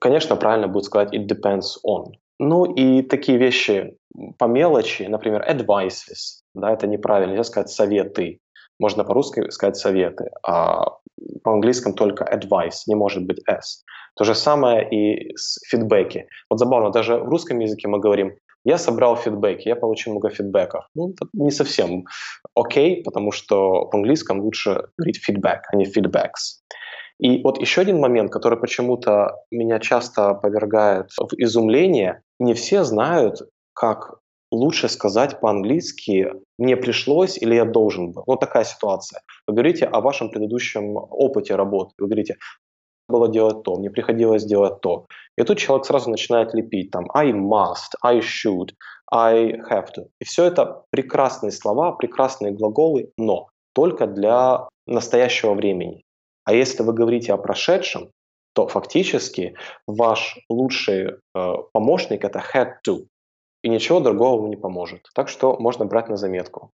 Конечно, 0.00 0.36
правильно 0.36 0.68
будет 0.68 0.84
сказать 0.84 1.14
it 1.14 1.26
depends 1.26 1.78
on. 1.86 2.12
Ну 2.38 2.64
и 2.64 3.02
такие 3.02 3.38
вещи 3.38 3.96
по 4.38 4.46
мелочи, 4.46 5.04
например, 5.04 5.44
advices, 5.48 6.42
да, 6.54 6.72
это 6.72 6.86
неправильно, 6.86 7.32
нельзя 7.32 7.44
сказать 7.44 7.70
советы. 7.70 8.40
Можно 8.80 9.04
по-русски 9.04 9.50
сказать 9.50 9.76
советы, 9.76 10.30
а 10.46 10.96
по-английскому 11.44 11.94
только 11.94 12.24
advice, 12.24 12.82
не 12.88 12.96
может 12.96 13.24
быть 13.24 13.40
s. 13.48 13.84
То 14.16 14.24
же 14.24 14.34
самое 14.34 14.88
и 14.90 15.36
с 15.36 15.60
фидбэки. 15.68 16.26
Вот 16.50 16.58
забавно, 16.58 16.90
даже 16.90 17.16
в 17.16 17.28
русском 17.28 17.60
языке 17.60 17.88
мы 17.88 18.00
говорим 18.00 18.36
я 18.64 18.78
собрал 18.78 19.16
фидбэк, 19.16 19.60
я 19.66 19.76
получил 19.76 20.12
много 20.12 20.30
фидбэков. 20.30 20.86
Ну, 20.94 21.10
это 21.10 21.28
не 21.34 21.50
совсем 21.50 22.06
окей, 22.54 23.00
okay, 23.00 23.02
потому 23.04 23.30
что 23.30 23.88
в 23.90 23.94
английском 23.94 24.40
лучше 24.40 24.88
говорить 24.96 25.20
feedback, 25.28 25.60
а 25.70 25.76
не 25.76 25.84
feedbacks. 25.84 26.62
И 27.20 27.42
вот 27.42 27.60
еще 27.60 27.80
один 27.80 28.00
момент, 28.00 28.32
который 28.32 28.58
почему-то 28.58 29.36
меня 29.50 29.78
часто 29.78 30.34
повергает 30.34 31.10
в 31.18 31.32
изумление. 31.36 32.22
Не 32.40 32.54
все 32.54 32.84
знают, 32.84 33.42
как 33.72 34.18
лучше 34.50 34.88
сказать 34.88 35.40
по-английски 35.40 36.32
«мне 36.58 36.76
пришлось» 36.76 37.38
или 37.38 37.54
«я 37.54 37.64
должен 37.64 38.12
был». 38.12 38.24
Вот 38.26 38.40
такая 38.40 38.64
ситуация. 38.64 39.22
Вы 39.46 39.54
говорите 39.54 39.86
о 39.86 40.00
вашем 40.00 40.30
предыдущем 40.30 40.96
опыте 40.96 41.56
работы. 41.56 41.94
Вы 41.98 42.06
говорите 42.06 42.36
было 43.08 43.28
делать 43.28 43.62
то, 43.64 43.76
мне 43.76 43.90
приходилось 43.90 44.44
делать 44.44 44.80
то. 44.80 45.06
И 45.36 45.42
тут 45.42 45.58
человек 45.58 45.84
сразу 45.84 46.10
начинает 46.10 46.54
лепить 46.54 46.90
там 46.90 47.06
I 47.12 47.32
must, 47.32 47.94
I 48.02 48.20
should, 48.20 48.70
I 49.12 49.58
have 49.70 49.88
to. 49.96 50.06
И 50.20 50.24
все 50.24 50.44
это 50.44 50.84
прекрасные 50.90 51.52
слова, 51.52 51.92
прекрасные 51.92 52.52
глаголы, 52.52 53.10
но 53.18 53.48
только 53.74 54.06
для 54.06 54.68
настоящего 54.86 55.54
времени. 55.54 56.03
А 56.44 56.52
если 56.52 56.82
вы 56.82 56.92
говорите 56.92 57.32
о 57.32 57.36
прошедшем, 57.36 58.10
то 58.54 58.68
фактически 58.68 59.54
ваш 59.86 60.38
лучший 60.48 61.16
э, 61.34 61.54
помощник 61.72 62.24
это 62.24 62.42
had 62.54 62.74
to, 62.86 63.06
и 63.62 63.68
ничего 63.68 64.00
другого 64.00 64.40
вам 64.40 64.50
не 64.50 64.56
поможет. 64.56 65.08
Так 65.14 65.28
что 65.28 65.56
можно 65.58 65.84
брать 65.86 66.08
на 66.08 66.16
заметку. 66.16 66.70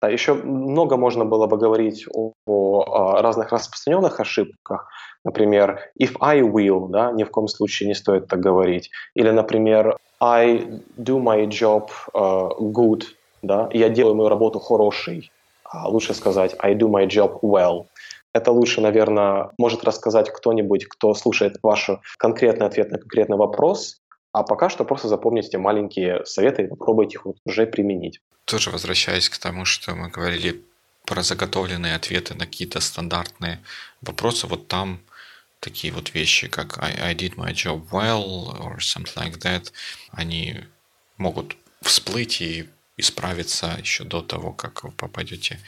Да, 0.00 0.08
еще 0.08 0.34
много 0.34 0.96
можно 0.96 1.24
было 1.24 1.46
бы 1.46 1.56
говорить 1.56 2.06
о, 2.12 2.32
о 2.46 3.22
разных 3.22 3.52
распространенных 3.52 4.20
ошибках. 4.20 4.88
Например, 5.24 5.80
if 5.98 6.16
I 6.20 6.42
will, 6.42 6.88
да, 6.88 7.10
ни 7.12 7.24
в 7.24 7.30
коем 7.30 7.48
случае 7.48 7.88
не 7.88 7.94
стоит 7.94 8.28
так 8.28 8.40
говорить. 8.40 8.90
Или, 9.14 9.30
например, 9.30 9.96
I 10.20 10.82
do 10.98 11.18
my 11.18 11.46
job 11.46 11.88
uh, 12.12 12.50
good, 12.60 13.04
да, 13.42 13.70
я 13.72 13.88
делаю 13.88 14.14
мою 14.14 14.28
работу 14.28 14.60
хорошей. 14.60 15.30
А 15.64 15.88
лучше 15.88 16.12
сказать 16.14 16.54
I 16.58 16.74
do 16.74 16.88
my 16.88 17.06
job 17.06 17.40
well. 17.40 17.86
Это 18.34 18.50
лучше, 18.50 18.80
наверное, 18.80 19.52
может 19.58 19.84
рассказать 19.84 20.30
кто-нибудь, 20.30 20.86
кто 20.86 21.14
слушает 21.14 21.58
ваш 21.62 21.88
конкретный 22.18 22.66
ответ 22.66 22.90
на 22.90 22.98
конкретный 22.98 23.36
вопрос, 23.36 24.02
а 24.32 24.42
пока 24.42 24.68
что 24.68 24.84
просто 24.84 25.06
запомните 25.06 25.56
маленькие 25.56 26.26
советы 26.26 26.64
и 26.64 26.66
попробуйте 26.66 27.18
их 27.18 27.26
уже 27.44 27.66
применить. 27.66 28.20
Тоже 28.44 28.70
возвращаясь 28.70 29.28
к 29.28 29.38
тому, 29.38 29.64
что 29.64 29.94
мы 29.94 30.08
говорили 30.08 30.60
про 31.06 31.22
заготовленные 31.22 31.94
ответы 31.94 32.34
на 32.34 32.46
какие-то 32.46 32.80
стандартные 32.80 33.60
вопросы, 34.02 34.48
вот 34.48 34.66
там 34.66 34.98
такие 35.60 35.92
вот 35.92 36.12
вещи, 36.12 36.48
как 36.48 36.78
I, 36.82 37.10
I 37.10 37.14
did 37.14 37.36
my 37.36 37.52
job 37.52 37.88
well 37.92 38.58
or 38.58 38.78
something 38.78 39.14
like 39.14 39.38
that, 39.38 39.72
они 40.10 40.64
могут 41.18 41.56
всплыть 41.82 42.40
и 42.40 42.68
исправиться 42.96 43.76
еще 43.78 44.02
до 44.02 44.22
того, 44.22 44.52
как 44.52 44.82
вы 44.82 44.90
попадете 44.90 45.60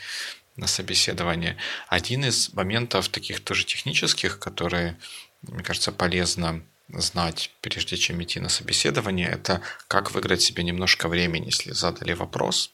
на 0.57 0.67
собеседование. 0.67 1.57
Один 1.89 2.25
из 2.25 2.53
моментов 2.53 3.09
таких 3.09 3.41
тоже 3.41 3.65
технических, 3.65 4.39
которые, 4.39 4.97
мне 5.43 5.63
кажется, 5.63 5.93
полезно 5.93 6.63
знать, 6.89 7.51
прежде 7.61 7.97
чем 7.97 8.23
идти 8.23 8.41
на 8.41 8.49
собеседование, 8.49 9.29
это 9.29 9.61
как 9.89 10.13
выиграть 10.13 10.43
себе 10.43 10.63
немножко 10.63 11.09
времени, 11.09 11.47
если 11.47 11.73
задали 11.73 12.13
вопрос 12.13 12.71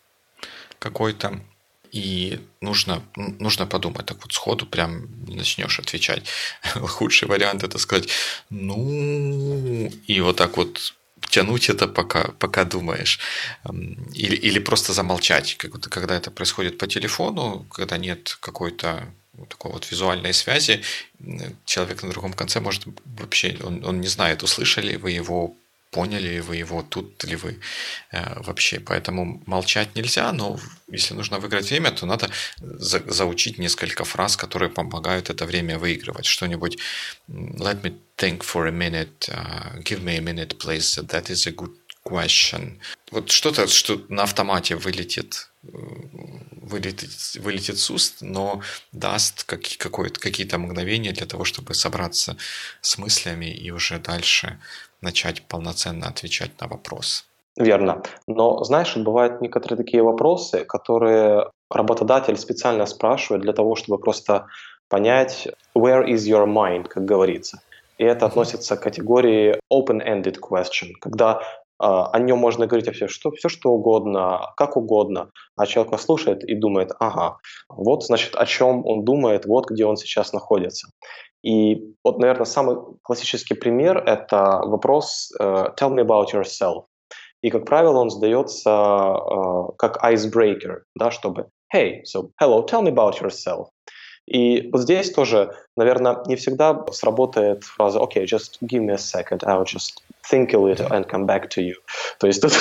какой-то, 0.78 1.40
и 1.92 2.40
нужно, 2.60 3.02
нужно 3.16 3.66
подумать, 3.66 4.06
так 4.06 4.22
вот 4.22 4.32
сходу 4.32 4.66
прям 4.66 5.24
не 5.26 5.36
начнешь 5.36 5.78
отвечать. 5.78 6.26
Худший 6.74 7.28
вариант 7.28 7.62
это 7.62 7.78
сказать, 7.78 8.08
ну, 8.48 9.90
и 10.06 10.20
вот 10.20 10.36
так 10.36 10.56
вот 10.56 10.94
тянуть 11.28 11.70
это, 11.70 11.88
пока, 11.88 12.32
пока 12.38 12.64
думаешь. 12.64 13.18
Или, 14.14 14.37
или 14.37 14.58
просто 14.58 14.92
замолчать, 14.92 15.56
когда 15.56 16.16
это 16.16 16.30
происходит 16.30 16.78
по 16.78 16.87
телефону, 16.87 17.66
когда 17.70 17.98
нет 17.98 18.37
какой-то 18.40 19.08
такой 19.48 19.72
вот 19.72 19.90
визуальной 19.90 20.35
связи, 20.35 20.82
человек 21.64 22.02
на 22.02 22.11
другом 22.11 22.32
конце 22.32 22.61
может 22.61 22.85
вообще, 23.04 23.58
он, 23.62 23.85
он 23.85 24.00
не 24.00 24.08
знает, 24.08 24.42
услышали 24.42 24.96
вы 24.96 25.12
его, 25.12 25.54
поняли 25.92 26.28
ли 26.28 26.40
вы 26.40 26.57
его, 26.57 26.83
тут 26.83 27.24
ли 27.24 27.37
вы 27.37 27.61
э, 28.11 28.42
вообще. 28.42 28.81
Поэтому 28.81 29.42
молчать 29.46 29.94
нельзя, 29.94 30.33
но 30.33 30.59
если 30.88 31.14
нужно 31.14 31.38
выиграть 31.38 31.70
время, 31.70 31.90
то 31.90 32.07
надо 32.07 32.31
за, 32.59 32.98
заучить 33.12 33.59
несколько 33.59 34.05
фраз, 34.05 34.37
которые 34.37 34.70
помогают 34.70 35.31
это 35.31 35.46
время 35.46 35.78
выигрывать. 35.78 36.24
Что-нибудь 36.24 36.78
let 37.28 37.83
me 37.83 37.94
think 38.16 38.42
for 38.42 38.66
a 38.66 38.72
minute, 38.72 39.28
uh, 39.28 39.83
give 39.85 40.02
me 40.02 40.16
a 40.16 40.20
minute, 40.20 40.59
please, 40.59 40.98
that 41.07 41.31
is 41.31 41.46
a 41.46 41.52
good 41.52 41.76
question. 42.05 42.78
Вот 43.11 43.31
что-то, 43.31 43.66
что 43.68 44.05
на 44.09 44.22
автомате 44.22 44.76
вылетит 44.76 45.52
вылетит, 45.62 47.37
вылетит 47.37 47.78
с 47.78 47.90
уст, 47.90 48.16
но 48.20 48.62
даст 48.92 49.44
как, 49.44 49.62
какие-то 49.62 50.59
мгновения 50.59 51.12
для 51.12 51.26
того, 51.26 51.44
чтобы 51.44 51.74
собраться 51.74 52.37
с 52.81 52.98
мыслями 52.98 53.46
и 53.46 53.70
уже 53.70 53.98
дальше 53.98 54.59
начать 55.02 55.42
полноценно 55.42 56.08
отвечать 56.08 56.60
на 56.60 56.68
вопрос. 56.68 57.24
Верно. 57.56 58.02
Но 58.26 58.64
знаешь, 58.64 58.96
бывают 58.96 59.40
некоторые 59.42 59.76
такие 59.76 60.02
вопросы, 60.02 60.64
которые 60.64 61.50
работодатель 61.70 62.36
специально 62.38 62.86
спрашивает 62.86 63.42
для 63.42 63.52
того, 63.52 63.76
чтобы 63.76 63.98
просто 63.98 64.46
понять, 64.88 65.48
where 65.76 66.04
is 66.06 66.26
your 66.26 66.46
mind, 66.46 66.88
как 66.88 67.04
говорится. 67.04 67.60
И 67.98 68.04
это 68.04 68.26
относится 68.26 68.76
к 68.76 68.82
категории 68.82 69.60
open-ended 69.72 70.38
question, 70.40 70.92
когда 71.00 71.42
о 71.78 72.18
нем 72.20 72.38
можно 72.38 72.66
говорить 72.66 72.86
вообще 72.86 73.08
что, 73.08 73.32
все, 73.32 73.48
что 73.48 73.70
угодно, 73.70 74.52
как 74.56 74.76
угодно, 74.76 75.30
а 75.56 75.66
человек 75.66 75.98
слушает 76.00 76.44
и 76.44 76.54
думает, 76.54 76.92
ага, 77.00 77.38
вот, 77.68 78.04
значит, 78.04 78.36
о 78.36 78.46
чем 78.46 78.86
он 78.86 79.04
думает, 79.04 79.46
вот 79.46 79.68
где 79.68 79.84
он 79.84 79.96
сейчас 79.96 80.32
находится. 80.32 80.88
И 81.42 81.94
вот, 82.05 82.18
наверное, 82.18 82.46
самый 82.46 82.76
классический 83.02 83.55
пример– 83.55 83.98
это 84.07 84.61
вопрос 84.64 85.33
uh, 85.40 85.74
«tell 85.76 85.90
me 85.90 86.05
about 86.05 86.33
yourself». 86.33 86.85
И, 87.42 87.50
как 87.50 87.64
правило, 87.64 87.98
он 87.98 88.11
задается 88.11 88.70
uh, 88.70 89.74
как 89.76 90.02
icebreaker, 90.05 90.83
да, 90.94 91.11
чтобы 91.11 91.48
«hey, 91.74 92.02
so 92.05 92.31
hello, 92.40 92.64
tell 92.66 92.83
me 92.83 92.94
about 92.94 93.20
yourself». 93.20 93.66
И 94.26 94.70
вот 94.70 94.83
здесь 94.83 95.11
тоже, 95.11 95.52
наверное, 95.76 96.22
не 96.26 96.37
всегда 96.37 96.87
сработает 96.92 97.64
фраза 97.64 97.98
«okay, 97.98 98.24
just 98.24 98.59
give 98.62 98.85
me 98.85 98.92
a 98.92 98.96
second, 98.96 99.40
I'll 99.40 99.64
just 99.64 100.00
think 100.31 100.55
a 100.55 100.59
little 100.59 100.88
and 100.90 101.09
come 101.11 101.26
back 101.26 101.48
to 101.57 101.61
you». 101.61 101.74
То 102.20 102.28
есть 102.28 102.40
тут, 102.40 102.52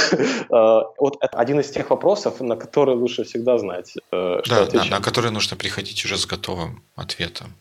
uh, 0.50 0.82
вот 0.98 1.17
это 1.22 1.38
один 1.38 1.60
из 1.60 1.70
тех 1.70 1.91
вопросов, 1.91 2.41
на 2.41 2.56
которые 2.56 2.98
лучше 2.98 3.26
всегда 3.26 3.60
знать, 3.60 3.91
что 3.91 4.41
да, 4.50 4.63
отвечать. 4.63 4.89
Да, 4.89 4.98
на 4.98 5.04
которые 5.04 5.32
нужно 5.32 5.56
приходить 5.56 6.04
уже 6.04 6.17
с 6.17 6.26
готовым 6.26 6.82
ответом. 6.96 7.54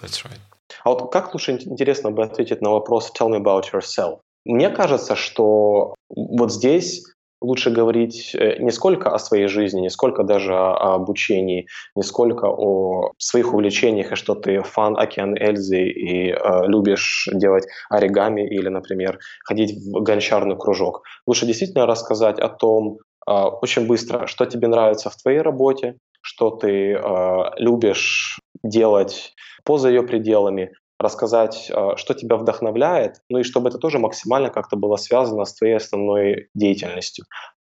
That's 0.00 0.24
right. 0.24 0.40
А 0.84 0.90
вот 0.90 1.12
как 1.12 1.32
лучше 1.34 1.52
интересно 1.52 2.10
бы 2.10 2.22
ответить 2.22 2.62
на 2.62 2.70
вопрос 2.70 3.12
«tell 3.18 3.28
me 3.28 3.38
about 3.40 3.64
yourself»? 3.72 4.18
Мне 4.44 4.70
кажется, 4.70 5.16
что 5.16 5.94
вот 6.08 6.52
здесь 6.52 7.02
лучше 7.40 7.70
говорить 7.70 8.34
э, 8.34 8.58
не 8.58 8.70
сколько 8.70 9.10
о 9.10 9.18
своей 9.18 9.48
жизни, 9.48 9.80
не 9.80 9.90
сколько 9.90 10.22
даже 10.24 10.54
о 10.54 10.94
обучении, 10.94 11.66
не 11.94 12.02
сколько 12.02 12.46
о 12.48 13.12
своих 13.18 13.52
увлечениях, 13.52 14.12
и 14.12 14.16
что 14.16 14.34
ты 14.34 14.62
фан 14.62 14.96
Океан 14.96 15.34
Эльзы 15.36 15.88
и 15.88 16.30
э, 16.30 16.66
любишь 16.66 17.28
делать 17.32 17.66
оригами 17.90 18.46
или, 18.46 18.68
например, 18.68 19.18
ходить 19.44 19.72
в 19.72 20.02
гончарный 20.02 20.56
кружок. 20.56 21.02
Лучше 21.26 21.46
действительно 21.46 21.86
рассказать 21.86 22.38
о 22.38 22.48
том 22.48 22.98
э, 23.28 23.32
очень 23.32 23.86
быстро, 23.86 24.26
что 24.26 24.46
тебе 24.46 24.68
нравится 24.68 25.10
в 25.10 25.16
твоей 25.16 25.40
работе, 25.40 25.96
что 26.22 26.50
ты 26.50 26.92
э, 26.92 27.44
любишь 27.58 28.40
делать 28.62 29.34
поза 29.64 29.88
ее 29.88 30.02
пределами, 30.02 30.72
рассказать, 30.98 31.70
э, 31.70 31.96
что 31.96 32.14
тебя 32.14 32.36
вдохновляет, 32.36 33.20
ну 33.28 33.38
и 33.38 33.42
чтобы 33.42 33.68
это 33.68 33.78
тоже 33.78 33.98
максимально 33.98 34.50
как-то 34.50 34.76
было 34.76 34.96
связано 34.96 35.44
с 35.44 35.54
твоей 35.54 35.76
основной 35.76 36.48
деятельностью. 36.54 37.26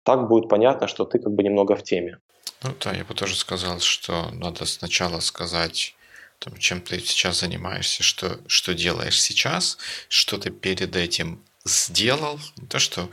Так 0.04 0.28
будет 0.28 0.50
понятно, 0.50 0.88
что 0.88 1.06
ты 1.06 1.20
как 1.20 1.34
бы 1.34 1.44
немного 1.44 1.76
в 1.76 1.84
теме. 1.84 2.20
Ну 2.64 2.72
да, 2.84 2.94
я 2.94 3.04
бы 3.04 3.14
тоже 3.14 3.36
сказал, 3.36 3.80
что 3.80 4.30
надо 4.32 4.66
сначала 4.66 5.20
сказать, 5.20 5.96
там, 6.40 6.58
чем 6.58 6.82
ты 6.82 7.00
сейчас 7.00 7.42
занимаешься, 7.42 8.04
что, 8.04 8.40
что 8.48 8.74
делаешь 8.74 9.22
сейчас, 9.22 9.78
что 10.08 10.38
ты 10.38 10.50
перед 10.50 10.96
этим 10.96 11.44
сделал. 11.66 12.40
То, 12.70 12.80
что 12.80 13.10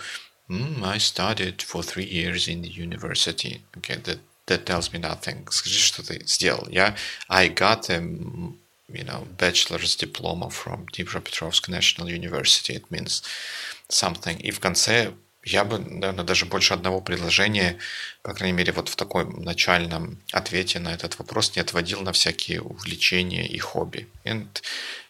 mm, 0.49 0.85
I 0.85 0.99
studied 0.99 1.59
for 1.59 1.83
three 1.83 2.09
years 2.09 2.49
in 2.49 2.63
the 2.63 2.71
university. 2.71 3.63
Okay, 3.77 4.01
that, 4.05 4.19
that 4.47 4.65
tells 4.65 4.93
me 4.93 5.01
nothing. 5.01 5.47
Скажи, 5.51 5.79
что 5.79 6.03
ты 6.03 6.23
сделал. 6.27 6.67
Я, 6.69 6.97
I 7.29 7.49
got 7.49 7.91
a 7.91 8.01
you 8.89 9.05
know, 9.05 9.27
bachelor's 9.37 9.97
diploma 9.97 10.51
from 10.51 10.87
Dnipropetrovsk 10.93 11.69
National 11.69 12.09
University. 12.09 12.75
It 12.75 12.91
means 12.91 13.23
something. 13.89 14.39
И 14.41 14.51
в 14.51 14.61
конце 14.61 15.13
я 15.47 15.65
бы, 15.65 15.79
наверное, 15.79 16.25
даже 16.25 16.45
больше 16.45 16.75
одного 16.75 17.01
предложения, 17.01 17.79
по 18.23 18.35
крайней 18.35 18.57
мере, 18.57 18.73
вот 18.73 18.89
в 18.89 18.97
таком 18.97 19.43
начальном 19.43 20.19
ответе 20.33 20.81
на 20.81 20.93
этот 20.93 21.19
вопрос 21.21 21.55
не 21.55 21.63
отводил 21.63 22.01
на 22.01 22.13
всякие 22.13 22.61
увлечения 22.61 23.47
и 23.47 23.59
хобби. 23.59 24.09
And, 24.25 24.49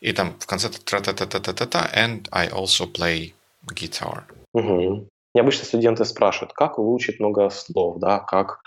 и 0.02 0.12
там 0.12 0.36
в 0.38 0.46
конце 0.46 0.68
тра-та-та-та-та-та, 0.68 1.90
and 1.94 2.28
I 2.32 2.48
also 2.48 2.86
play 2.86 3.32
guitar. 3.72 4.24
Угу. 4.52 5.08
Необычно 5.34 5.64
студенты 5.64 6.04
спрашивают, 6.04 6.52
как 6.52 6.78
выучить 6.78 7.18
много 7.18 7.48
слов, 7.48 7.98
да, 7.98 8.18
как 8.18 8.60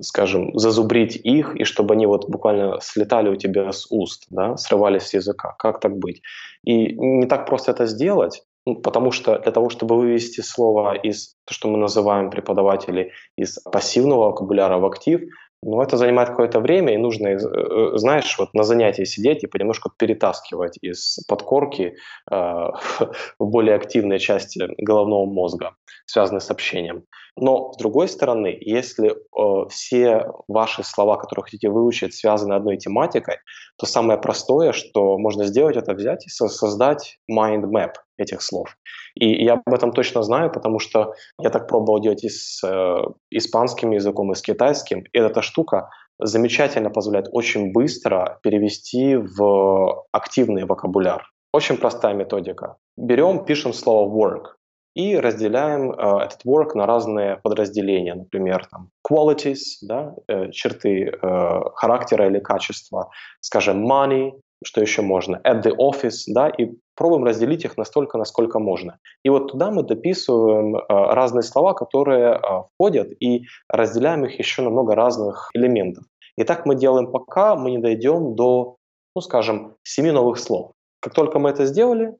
скажем, 0.00 0.56
зазубрить 0.58 1.16
их, 1.16 1.54
и 1.56 1.64
чтобы 1.64 1.94
они 1.94 2.06
вот 2.06 2.28
буквально 2.28 2.80
слетали 2.80 3.28
у 3.28 3.36
тебя 3.36 3.72
с 3.72 3.86
уст, 3.90 4.26
да, 4.30 4.56
срывались 4.56 5.04
с 5.04 5.14
языка. 5.14 5.54
Как 5.58 5.80
так 5.80 5.96
быть? 5.96 6.22
И 6.64 6.94
не 6.94 7.26
так 7.26 7.46
просто 7.46 7.72
это 7.72 7.86
сделать, 7.86 8.42
ну, 8.66 8.74
потому 8.74 9.12
что 9.12 9.38
для 9.38 9.52
того, 9.52 9.68
чтобы 9.70 9.96
вывести 9.96 10.40
слово 10.40 10.94
из, 10.94 11.36
то, 11.44 11.54
что 11.54 11.68
мы 11.68 11.78
называем 11.78 12.30
преподаватели, 12.30 13.12
из 13.36 13.58
пассивного 13.60 14.26
вокабуляра 14.26 14.78
в 14.78 14.84
актив, 14.84 15.20
ну, 15.66 15.82
это 15.82 15.96
занимает 15.96 16.30
какое-то 16.30 16.60
время, 16.60 16.94
и 16.94 16.96
нужно, 16.96 17.28
э, 17.28 17.38
э, 17.38 17.96
знаешь, 17.96 18.36
вот 18.38 18.54
на 18.54 18.62
занятии 18.62 19.04
сидеть 19.04 19.42
и 19.42 19.48
понемножку 19.48 19.90
перетаскивать 19.98 20.78
из 20.80 21.18
подкорки 21.28 21.96
э, 22.30 22.34
в 23.38 23.46
более 23.50 23.74
активные 23.74 24.20
части 24.20 24.68
головного 24.78 25.26
мозга, 25.26 25.74
связанные 26.06 26.40
с 26.40 26.50
общением. 26.50 27.02
Но, 27.36 27.72
с 27.72 27.76
другой 27.78 28.08
стороны, 28.08 28.56
если 28.60 29.10
э, 29.10 29.68
все 29.68 30.26
ваши 30.46 30.84
слова, 30.84 31.16
которые 31.16 31.42
хотите 31.42 31.68
выучить, 31.68 32.14
связаны 32.14 32.54
одной 32.54 32.76
тематикой, 32.76 33.38
то 33.76 33.86
самое 33.86 34.20
простое, 34.20 34.72
что 34.72 35.18
можно 35.18 35.44
сделать, 35.46 35.76
это 35.76 35.94
взять 35.94 36.26
и 36.26 36.30
создать 36.30 37.18
mind 37.28 37.64
map 37.64 37.94
этих 38.18 38.42
слов. 38.42 38.76
И 39.14 39.44
я 39.44 39.54
об 39.54 39.74
этом 39.74 39.92
точно 39.92 40.22
знаю, 40.22 40.50
потому 40.52 40.78
что 40.78 41.14
я 41.40 41.50
так 41.50 41.68
пробовал 41.68 42.00
делать 42.00 42.24
и 42.24 42.28
с 42.28 42.62
э, 42.64 43.02
испанским 43.30 43.92
языком, 43.92 44.32
и 44.32 44.34
с 44.34 44.42
китайским. 44.42 45.04
И 45.12 45.18
эта 45.18 45.42
штука 45.42 45.90
замечательно 46.18 46.90
позволяет 46.90 47.28
очень 47.32 47.72
быстро 47.72 48.38
перевести 48.42 49.16
в 49.16 50.04
активный 50.12 50.64
вокабуляр. 50.64 51.30
Очень 51.52 51.76
простая 51.76 52.14
методика. 52.14 52.76
Берем, 52.96 53.44
пишем 53.44 53.72
слово 53.72 54.10
work 54.10 54.56
и 54.96 55.14
разделяем 55.16 55.92
э, 55.92 56.24
этот 56.24 56.44
work 56.46 56.70
на 56.74 56.86
разные 56.86 57.36
подразделения, 57.36 58.14
например, 58.14 58.66
там, 58.66 58.88
qualities, 59.06 59.76
да, 59.82 60.14
э, 60.26 60.50
черты 60.50 61.10
э, 61.10 61.60
характера 61.74 62.26
или 62.28 62.38
качества, 62.38 63.10
скажем, 63.40 63.86
money, 63.86 64.32
что 64.64 64.80
еще 64.80 65.02
можно, 65.02 65.40
at 65.44 65.62
the 65.62 65.72
office, 65.76 66.24
да, 66.28 66.48
и 66.48 66.70
пробуем 66.96 67.24
разделить 67.24 67.64
их 67.64 67.76
настолько, 67.76 68.18
насколько 68.18 68.58
можно. 68.58 68.98
И 69.22 69.28
вот 69.28 69.52
туда 69.52 69.70
мы 69.70 69.82
дописываем 69.82 70.76
э, 70.76 70.82
разные 70.88 71.42
слова, 71.42 71.74
которые 71.74 72.34
э, 72.34 72.40
входят, 72.74 73.08
и 73.20 73.44
разделяем 73.68 74.24
их 74.24 74.38
еще 74.38 74.62
на 74.62 74.70
много 74.70 74.94
разных 74.94 75.50
элементов. 75.54 76.04
И 76.36 76.44
так 76.44 76.66
мы 76.66 76.74
делаем, 76.74 77.12
пока 77.12 77.56
мы 77.56 77.70
не 77.70 77.78
дойдем 77.78 78.34
до, 78.34 78.76
ну, 79.14 79.22
скажем, 79.22 79.74
семи 79.84 80.10
новых 80.10 80.38
слов. 80.38 80.72
Как 81.00 81.14
только 81.14 81.38
мы 81.38 81.50
это 81.50 81.66
сделали, 81.66 82.16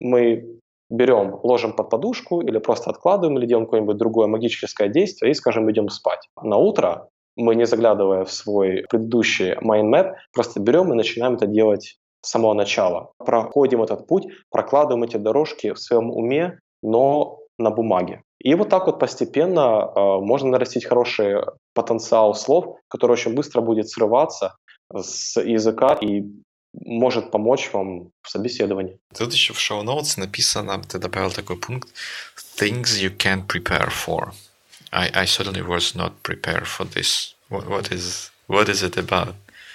мы 0.00 0.60
берем, 0.90 1.38
ложим 1.42 1.72
под 1.72 1.90
подушку 1.90 2.40
или 2.40 2.58
просто 2.58 2.90
откладываем, 2.90 3.38
или 3.38 3.46
делаем 3.46 3.66
какое-нибудь 3.66 3.96
другое 3.96 4.26
магическое 4.26 4.88
действие 4.88 5.30
и, 5.30 5.34
скажем, 5.34 5.70
идем 5.70 5.88
спать. 5.88 6.28
На 6.42 6.56
утро 6.56 7.08
мы, 7.36 7.54
не 7.54 7.66
заглядывая 7.66 8.24
в 8.24 8.32
свой 8.32 8.84
предыдущий 8.90 9.52
map, 9.54 10.14
просто 10.32 10.60
берем 10.60 10.92
и 10.92 10.96
начинаем 10.96 11.34
это 11.34 11.46
делать 11.46 11.96
с 12.22 12.30
самого 12.30 12.54
начала. 12.54 13.12
Проходим 13.18 13.82
этот 13.82 14.06
путь, 14.06 14.26
прокладываем 14.50 15.04
эти 15.04 15.16
дорожки 15.16 15.72
в 15.72 15.78
своем 15.78 16.10
уме, 16.10 16.58
но 16.82 17.38
на 17.58 17.70
бумаге. 17.70 18.22
И 18.42 18.54
вот 18.54 18.68
так 18.70 18.86
вот 18.86 18.98
постепенно 18.98 19.90
э, 19.94 20.00
можно 20.20 20.50
нарастить 20.50 20.86
хороший 20.86 21.42
потенциал 21.74 22.34
слов, 22.34 22.78
который 22.88 23.12
очень 23.12 23.34
быстро 23.34 23.60
будет 23.60 23.88
срываться 23.88 24.56
с 24.94 25.40
языка 25.40 25.94
и 26.00 26.24
может 26.72 27.30
помочь 27.30 27.70
вам 27.72 28.10
в 28.22 28.30
собеседовании. 28.30 28.98
Тут 29.16 29.32
еще 29.32 29.52
в 29.52 29.60
шоу-ноутс 29.60 30.16
написано, 30.16 30.80
ты 30.82 30.98
добавил 30.98 31.30
такой 31.30 31.56
пункт 31.56 31.88
«Things 32.56 33.00
you 33.00 33.14
can't 33.16 33.46
prepare 33.46 33.90
for». 33.90 34.32
I, 34.92 35.10
I 35.14 35.26
certainly 35.26 35.62
was 35.62 35.94
not 35.94 36.12
prepared 36.22 36.66
for 36.66 36.84
this. 36.84 37.34
What, 37.48 37.68
what, 37.68 37.92
is, 37.92 38.30
what 38.46 38.68
is 38.68 38.82
it 38.82 38.96
about? 38.96 39.34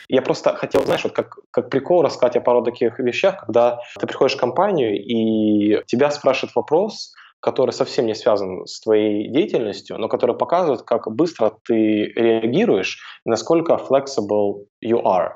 Я 0.10 0.22
просто 0.22 0.56
хотел, 0.56 0.84
знаешь, 0.84 1.04
вот 1.04 1.14
как, 1.14 1.40
как 1.52 1.70
прикол 1.70 2.04
рассказать 2.04 2.38
о 2.38 2.42
пару 2.42 2.64
таких 2.64 3.00
вещах, 3.00 3.46
когда 3.46 3.80
ты 4.00 4.08
приходишь 4.08 4.36
в 4.36 4.40
компанию, 4.40 4.96
и 4.96 5.84
тебя 5.86 6.12
спрашивают 6.12 6.56
вопрос, 6.56 7.14
который 7.40 7.72
совсем 7.72 8.08
не 8.08 8.16
связан 8.16 8.66
с 8.66 8.80
твоей 8.82 9.30
деятельностью, 9.30 9.98
но 10.00 10.08
который 10.08 10.36
показывает, 10.36 10.82
как 10.82 11.12
быстро 11.14 11.54
ты 11.64 12.06
реагируешь, 12.16 13.00
насколько 13.24 13.74
flexible 13.74 14.66
you 14.84 15.02
are. 15.04 15.34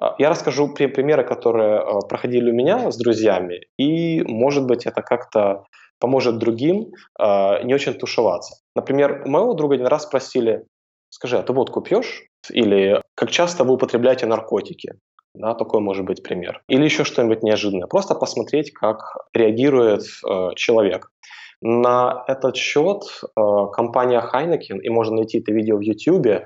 А, 0.00 0.16
я 0.18 0.30
расскажу 0.30 0.74
примеры, 0.74 1.24
которые 1.24 1.78
а, 1.78 2.00
проходили 2.00 2.50
у 2.50 2.54
меня 2.54 2.90
с 2.90 2.96
друзьями, 2.96 3.60
и, 3.78 4.22
может 4.22 4.66
быть, 4.66 4.86
это 4.86 5.02
как-то 5.02 5.64
поможет 6.00 6.38
другим 6.38 6.92
а, 7.18 7.62
не 7.62 7.74
очень 7.74 7.94
тушеваться. 7.94 8.56
Например, 8.74 9.22
у 9.24 9.30
моего 9.30 9.54
друга 9.54 9.76
один 9.76 9.86
раз 9.86 10.04
спросили, 10.04 10.66
скажи, 11.10 11.38
а 11.38 11.42
ты 11.42 11.52
водку 11.52 11.80
пьешь? 11.80 12.24
Или 12.50 13.00
как 13.14 13.30
часто 13.30 13.64
вы 13.64 13.74
употребляете 13.74 14.26
наркотики? 14.26 14.94
Да, 15.34 15.54
такой 15.54 15.80
может 15.80 16.04
быть 16.04 16.22
пример. 16.22 16.62
Или 16.68 16.84
еще 16.84 17.04
что-нибудь 17.04 17.42
неожиданное. 17.42 17.88
Просто 17.88 18.14
посмотреть, 18.14 18.72
как 18.72 18.98
реагирует 19.34 20.02
э, 20.02 20.50
человек. 20.54 21.10
На 21.60 22.24
этот 22.28 22.56
счет 22.56 23.02
э, 23.22 23.40
компания 23.72 24.20
Heineken, 24.20 24.78
и 24.80 24.88
можно 24.90 25.16
найти 25.16 25.38
это 25.38 25.50
видео 25.50 25.78
в 25.78 25.80
YouTube, 25.80 26.26
э, 26.26 26.42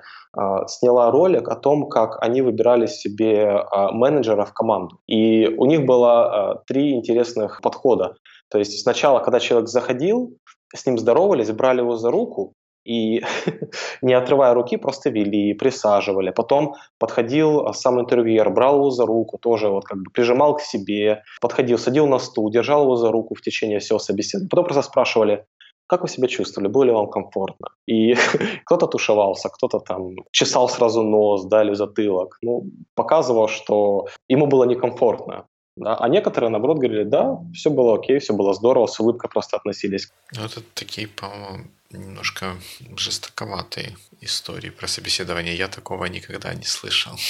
сняла 0.68 1.10
ролик 1.10 1.48
о 1.48 1.56
том, 1.56 1.88
как 1.88 2.22
они 2.22 2.40
выбирали 2.40 2.86
себе 2.86 3.42
э, 3.42 3.90
менеджера 3.92 4.44
в 4.44 4.54
команду. 4.54 5.00
И 5.06 5.48
у 5.48 5.66
них 5.66 5.84
было 5.84 6.62
три 6.66 6.92
интересных 6.92 7.60
подхода. 7.62 8.14
То 8.50 8.58
есть 8.58 8.80
сначала, 8.80 9.18
когда 9.20 9.40
человек 9.40 9.68
заходил, 9.68 10.38
с 10.74 10.86
ним 10.86 10.98
здоровались, 10.98 11.50
брали 11.50 11.80
его 11.80 11.96
за 11.96 12.10
руку 12.10 12.54
и, 12.88 13.22
не 14.02 14.14
отрывая 14.14 14.54
руки, 14.54 14.78
просто 14.78 15.10
вели, 15.10 15.54
присаживали. 15.54 16.30
Потом 16.30 16.74
подходил 16.98 17.72
сам 17.74 18.00
интервьюер, 18.00 18.50
брал 18.50 18.76
его 18.76 18.90
за 18.90 19.06
руку, 19.06 19.38
тоже 19.38 19.68
вот 19.68 19.84
как 19.84 19.98
бы 19.98 20.10
прижимал 20.10 20.56
к 20.56 20.62
себе, 20.62 21.22
подходил, 21.40 21.78
садил 21.78 22.06
на 22.06 22.18
стул, 22.18 22.50
держал 22.50 22.82
его 22.82 22.96
за 22.96 23.10
руку 23.10 23.34
в 23.34 23.42
течение 23.42 23.78
всего 23.78 23.98
собеседования. 23.98 24.48
Потом 24.48 24.64
просто 24.64 24.82
спрашивали, 24.82 25.44
как 25.86 26.02
вы 26.02 26.08
себя 26.08 26.28
чувствовали, 26.28 26.68
было 26.68 26.84
ли 26.84 26.92
вам 26.92 27.10
комфортно? 27.10 27.68
И 27.86 28.14
кто-то 28.64 28.86
тушевался, 28.86 29.48
кто-то 29.48 29.80
там 29.80 30.14
чесал 30.30 30.68
сразу 30.68 31.02
нос, 31.02 31.44
дали 31.44 31.74
затылок. 31.74 32.38
Ну, 32.42 32.64
показывал, 32.94 33.48
что 33.48 34.06
ему 34.28 34.46
было 34.46 34.64
некомфортно. 34.64 35.44
Да? 35.76 35.94
А 35.94 36.08
некоторые, 36.08 36.50
наоборот, 36.50 36.78
говорили, 36.78 37.04
да, 37.04 37.38
все 37.52 37.70
было 37.70 37.94
окей, 37.94 38.18
все 38.18 38.32
было 38.32 38.52
здорово, 38.54 38.86
с 38.86 39.00
улыбкой 39.00 39.30
просто 39.30 39.56
относились. 39.56 40.08
Ну, 40.36 40.44
это 40.44 40.60
такие, 40.74 41.06
по-моему, 41.06 41.68
немножко 41.90 42.56
жестоковатые 42.96 43.96
истории 44.20 44.70
про 44.70 44.88
собеседование. 44.88 45.56
Я 45.56 45.68
такого 45.68 46.06
никогда 46.06 46.54
не 46.54 46.64
слышал. 46.64 47.12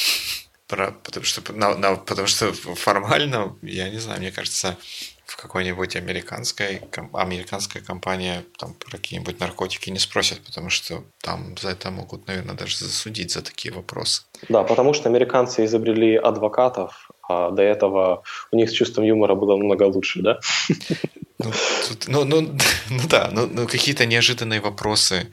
Про, 0.66 0.92
потому, 1.02 1.24
что, 1.24 1.40
на, 1.54 1.74
на, 1.78 1.96
потому 1.96 2.28
что 2.28 2.52
формально, 2.52 3.56
я 3.62 3.88
не 3.88 3.96
знаю, 3.96 4.20
мне 4.20 4.30
кажется, 4.30 4.76
в 5.24 5.36
какой-нибудь 5.36 5.96
американской, 5.96 6.82
американская 7.14 7.82
компания 7.82 8.44
там 8.58 8.74
про 8.74 8.90
какие-нибудь 8.90 9.40
наркотики 9.40 9.88
не 9.88 9.98
спросят, 9.98 10.40
потому 10.40 10.68
что 10.68 11.04
там 11.22 11.56
за 11.58 11.70
это 11.70 11.90
могут, 11.90 12.26
наверное, 12.26 12.54
даже 12.54 12.76
засудить 12.78 13.32
за 13.32 13.42
такие 13.42 13.72
вопросы. 13.72 14.24
Да, 14.50 14.62
потому 14.62 14.92
что 14.92 15.08
американцы 15.08 15.64
изобрели 15.64 16.16
адвокатов, 16.16 17.10
а 17.26 17.50
до 17.50 17.62
этого 17.62 18.22
у 18.52 18.56
них 18.56 18.68
с 18.68 18.72
чувством 18.72 19.04
юмора 19.04 19.34
было 19.34 19.56
намного 19.56 19.84
лучше, 19.84 20.20
да? 20.22 20.40
Ну, 21.38 21.52
тут, 21.88 22.08
ну, 22.08 22.24
ну, 22.24 22.40
ну 22.90 23.00
да, 23.08 23.30
ну, 23.32 23.46
ну 23.46 23.66
какие-то 23.66 24.06
неожиданные 24.06 24.60
вопросы, 24.60 25.30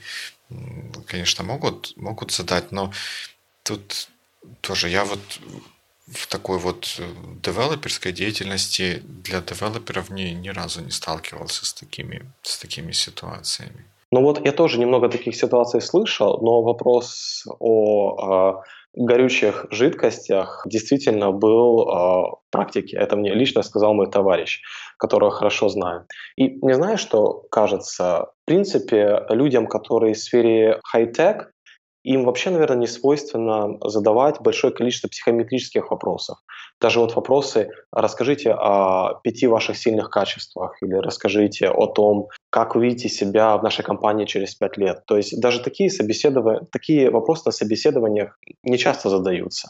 конечно, 1.08 1.44
могут, 1.44 1.94
могут 1.98 2.32
задать, 2.32 2.72
но 2.72 2.92
тут 3.64 4.08
тоже 4.62 4.90
я 4.90 5.06
вот 5.06 5.20
в 6.08 6.28
такой 6.28 6.60
вот 6.60 6.98
э, 7.00 7.04
девелоперской 7.44 8.12
деятельности 8.12 9.02
для 9.04 9.42
девелоперов 9.42 10.12
ни, 10.12 10.34
ни 10.34 10.50
разу 10.50 10.82
не 10.82 10.92
сталкивался 10.92 11.66
с 11.66 11.74
такими, 11.74 12.22
с 12.44 12.58
такими 12.58 12.92
ситуациями. 12.92 13.86
Ну 14.12 14.22
вот 14.22 14.46
я 14.46 14.52
тоже 14.52 14.80
немного 14.80 15.10
таких 15.10 15.36
ситуаций 15.36 15.82
слышал, 15.82 16.40
но 16.42 16.62
вопрос 16.62 17.44
о 17.60 18.62
э, 18.62 18.85
горючих 18.96 19.66
жидкостях 19.72 20.66
действительно 20.66 21.32
был 21.32 21.82
э, 21.82 21.86
в 21.94 22.40
практике. 22.52 22.98
Это 22.98 23.16
мне 23.16 23.34
лично 23.34 23.64
сказал 23.64 23.94
мой 23.94 24.10
товарищ, 24.10 24.62
которого 24.98 25.32
хорошо 25.32 25.70
знаю. 25.70 26.06
И 26.38 26.58
не 26.66 26.74
знаю, 26.74 26.98
что 26.98 27.44
кажется, 27.52 28.28
в 28.44 28.46
принципе, 28.46 29.26
людям, 29.30 29.68
которые 29.68 30.14
в 30.14 30.20
сфере 30.20 30.80
хай-тек, 30.84 31.52
им 32.06 32.24
вообще, 32.24 32.52
наверное, 32.52 32.78
не 32.78 32.88
свойственно 32.88 33.78
задавать 33.84 34.40
большое 34.40 34.72
количество 34.72 35.08
психометрических 35.08 35.90
вопросов. 35.90 36.38
Даже 36.80 37.00
вот 37.00 37.16
вопросы 37.16 37.72
«расскажите 37.92 38.52
о 38.52 39.20
пяти 39.24 39.48
ваших 39.48 39.76
сильных 39.76 40.12
качествах» 40.12 40.78
или 40.84 40.94
«расскажите 40.94 41.68
о 41.70 41.88
том, 41.88 42.28
как 42.52 42.76
вы 42.76 42.86
видите 42.86 43.10
себя 43.10 43.58
в 43.58 43.64
нашей 43.64 43.84
компании 43.84 44.26
через 44.26 44.54
пять 44.54 44.78
лет». 44.78 45.04
То 45.08 45.18
есть 45.18 45.42
даже 45.42 45.62
такие, 45.62 45.90
собеседования, 45.90 46.62
такие 46.72 47.10
вопросы 47.10 47.44
на 47.48 47.52
собеседованиях 47.52 48.38
не 48.64 48.78
часто 48.78 49.10
задаются. 49.10 49.70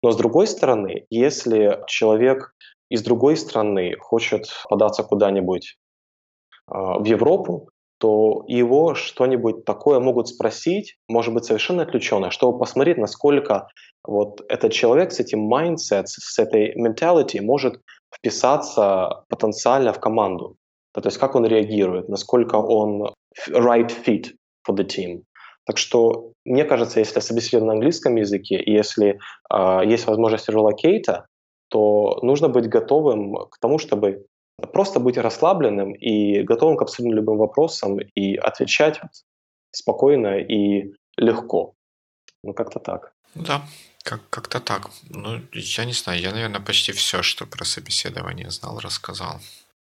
Но 0.00 0.12
с 0.12 0.16
другой 0.16 0.46
стороны, 0.46 1.06
если 1.10 1.80
человек 1.88 2.54
из 2.88 3.02
другой 3.02 3.36
страны 3.36 3.96
хочет 3.98 4.46
податься 4.68 5.02
куда-нибудь 5.02 5.76
а, 6.68 6.98
в 6.98 7.04
Европу, 7.04 7.70
то 8.04 8.44
его 8.48 8.94
что-нибудь 8.94 9.64
такое 9.64 9.98
могут 9.98 10.28
спросить, 10.28 10.98
может 11.08 11.32
быть, 11.32 11.46
совершенно 11.46 11.84
отвлеченное, 11.84 12.28
чтобы 12.28 12.58
посмотреть, 12.58 12.98
насколько 12.98 13.68
вот 14.06 14.42
этот 14.50 14.74
человек 14.74 15.10
с 15.10 15.20
этим 15.20 15.50
mindset, 15.50 16.02
с 16.04 16.38
этой 16.38 16.74
mentality 16.76 17.40
может 17.40 17.80
вписаться 18.14 19.24
потенциально 19.30 19.94
в 19.94 20.00
команду. 20.00 20.56
То 20.92 21.00
есть 21.02 21.16
как 21.16 21.34
он 21.34 21.46
реагирует, 21.46 22.10
насколько 22.10 22.56
он 22.56 23.14
right 23.48 23.90
fit 24.06 24.32
for 24.68 24.76
the 24.76 24.84
team. 24.84 25.22
Так 25.64 25.78
что 25.78 26.32
мне 26.44 26.64
кажется, 26.64 27.00
если 27.00 27.20
собеседовать 27.20 27.68
на 27.68 27.72
английском 27.72 28.16
языке, 28.16 28.56
и 28.56 28.70
если 28.70 29.18
э, 29.50 29.80
есть 29.86 30.06
возможность 30.06 30.50
релокейта, 30.50 31.24
то 31.70 32.18
нужно 32.20 32.50
быть 32.50 32.68
готовым 32.68 33.46
к 33.46 33.58
тому, 33.58 33.78
чтобы 33.78 34.26
Просто 34.66 35.00
быть 35.00 35.18
расслабленным 35.18 35.92
и 35.92 36.42
готовым 36.42 36.76
к 36.76 36.82
абсолютно 36.82 37.16
любым 37.16 37.38
вопросам 37.38 37.98
и 37.98 38.36
отвечать 38.36 39.00
спокойно 39.70 40.38
и 40.38 40.94
легко. 41.16 41.74
Ну, 42.42 42.52
как-то 42.52 42.78
так. 42.78 43.12
Да, 43.34 43.62
как- 44.04 44.28
как-то 44.30 44.60
так. 44.60 44.90
Ну, 45.10 45.40
я 45.52 45.84
не 45.84 45.92
знаю, 45.92 46.20
я, 46.20 46.32
наверное, 46.32 46.60
почти 46.60 46.92
все, 46.92 47.22
что 47.22 47.46
про 47.46 47.64
собеседование 47.64 48.50
знал, 48.50 48.78
рассказал. 48.78 49.40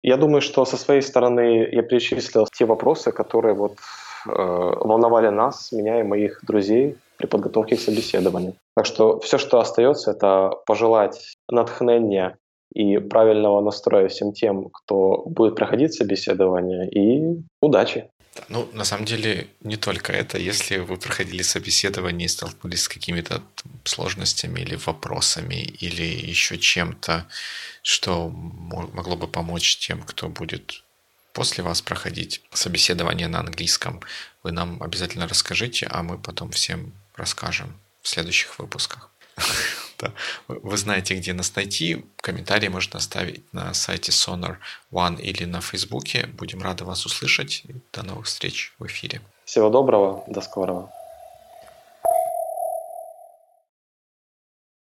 Я 0.03 0.17
думаю, 0.17 0.41
что 0.41 0.65
со 0.65 0.77
своей 0.77 1.01
стороны 1.01 1.67
я 1.71 1.81
перечислил 1.81 2.47
те 2.47 2.65
вопросы, 2.65 3.12
которые 3.12 3.55
вот 3.55 3.77
э, 4.27 4.29
волновали 4.29 5.29
нас, 5.29 5.71
меня 5.71 5.99
и 5.99 6.03
моих 6.03 6.43
друзей 6.45 6.97
при 7.17 7.27
подготовке 7.27 7.75
к 7.75 7.79
собеседованию. 7.81 8.55
Так 8.75 8.86
что 8.86 9.19
все, 9.19 9.38
что 9.38 9.59
остается, 9.59 10.12
это 10.12 10.51
пожелать 10.65 11.33
натхнения 11.49 12.38
и 12.73 12.97
правильного 12.97 13.62
настроя 13.62 14.07
всем 14.07 14.33
тем, 14.33 14.69
кто 14.69 15.23
будет 15.25 15.55
проходить 15.55 15.93
собеседование, 15.93 16.89
и 16.89 17.43
удачи. 17.62 18.09
Ну, 18.49 18.67
на 18.73 18.83
самом 18.83 19.05
деле, 19.05 19.47
не 19.62 19.77
только 19.77 20.12
это. 20.12 20.39
Если 20.39 20.77
вы 20.77 20.97
проходили 20.97 21.43
собеседование 21.43 22.25
и 22.25 22.29
столкнулись 22.29 22.83
с 22.83 22.88
какими-то 22.88 23.41
сложностями 23.83 24.62
или 24.62 24.75
вопросами, 24.75 25.55
или 25.55 26.03
еще 26.03 26.57
чем-то, 26.57 27.27
что 27.83 28.29
могло 28.29 29.15
бы 29.15 29.27
помочь 29.27 29.77
тем, 29.77 30.01
кто 30.01 30.29
будет 30.29 30.83
после 31.33 31.63
вас 31.63 31.81
проходить 31.81 32.41
собеседование 32.51 33.27
на 33.27 33.39
английском, 33.39 34.01
вы 34.41 34.51
нам 34.51 34.81
обязательно 34.81 35.27
расскажите, 35.27 35.88
а 35.89 36.01
мы 36.01 36.17
потом 36.17 36.49
всем 36.51 36.93
расскажем 37.15 37.79
в 38.01 38.07
следующих 38.07 38.57
выпусках. 38.57 39.12
Да. 40.03 40.13
Вы 40.47 40.77
знаете, 40.77 41.15
где 41.15 41.33
нас 41.33 41.55
найти. 41.55 42.05
Комментарии 42.17 42.67
можно 42.67 42.97
оставить 42.97 43.41
на 43.53 43.73
сайте 43.73 44.11
Sonar 44.11 44.57
One 44.91 45.21
или 45.21 45.45
на 45.45 45.61
Фейсбуке. 45.61 46.27
Будем 46.37 46.61
рады 46.61 46.83
вас 46.83 47.05
услышать. 47.05 47.63
До 47.93 48.03
новых 48.03 48.25
встреч 48.25 48.73
в 48.79 48.85
эфире. 48.85 49.21
Всего 49.45 49.69
доброго. 49.69 50.23
До 50.27 50.41
скорого. 50.41 50.89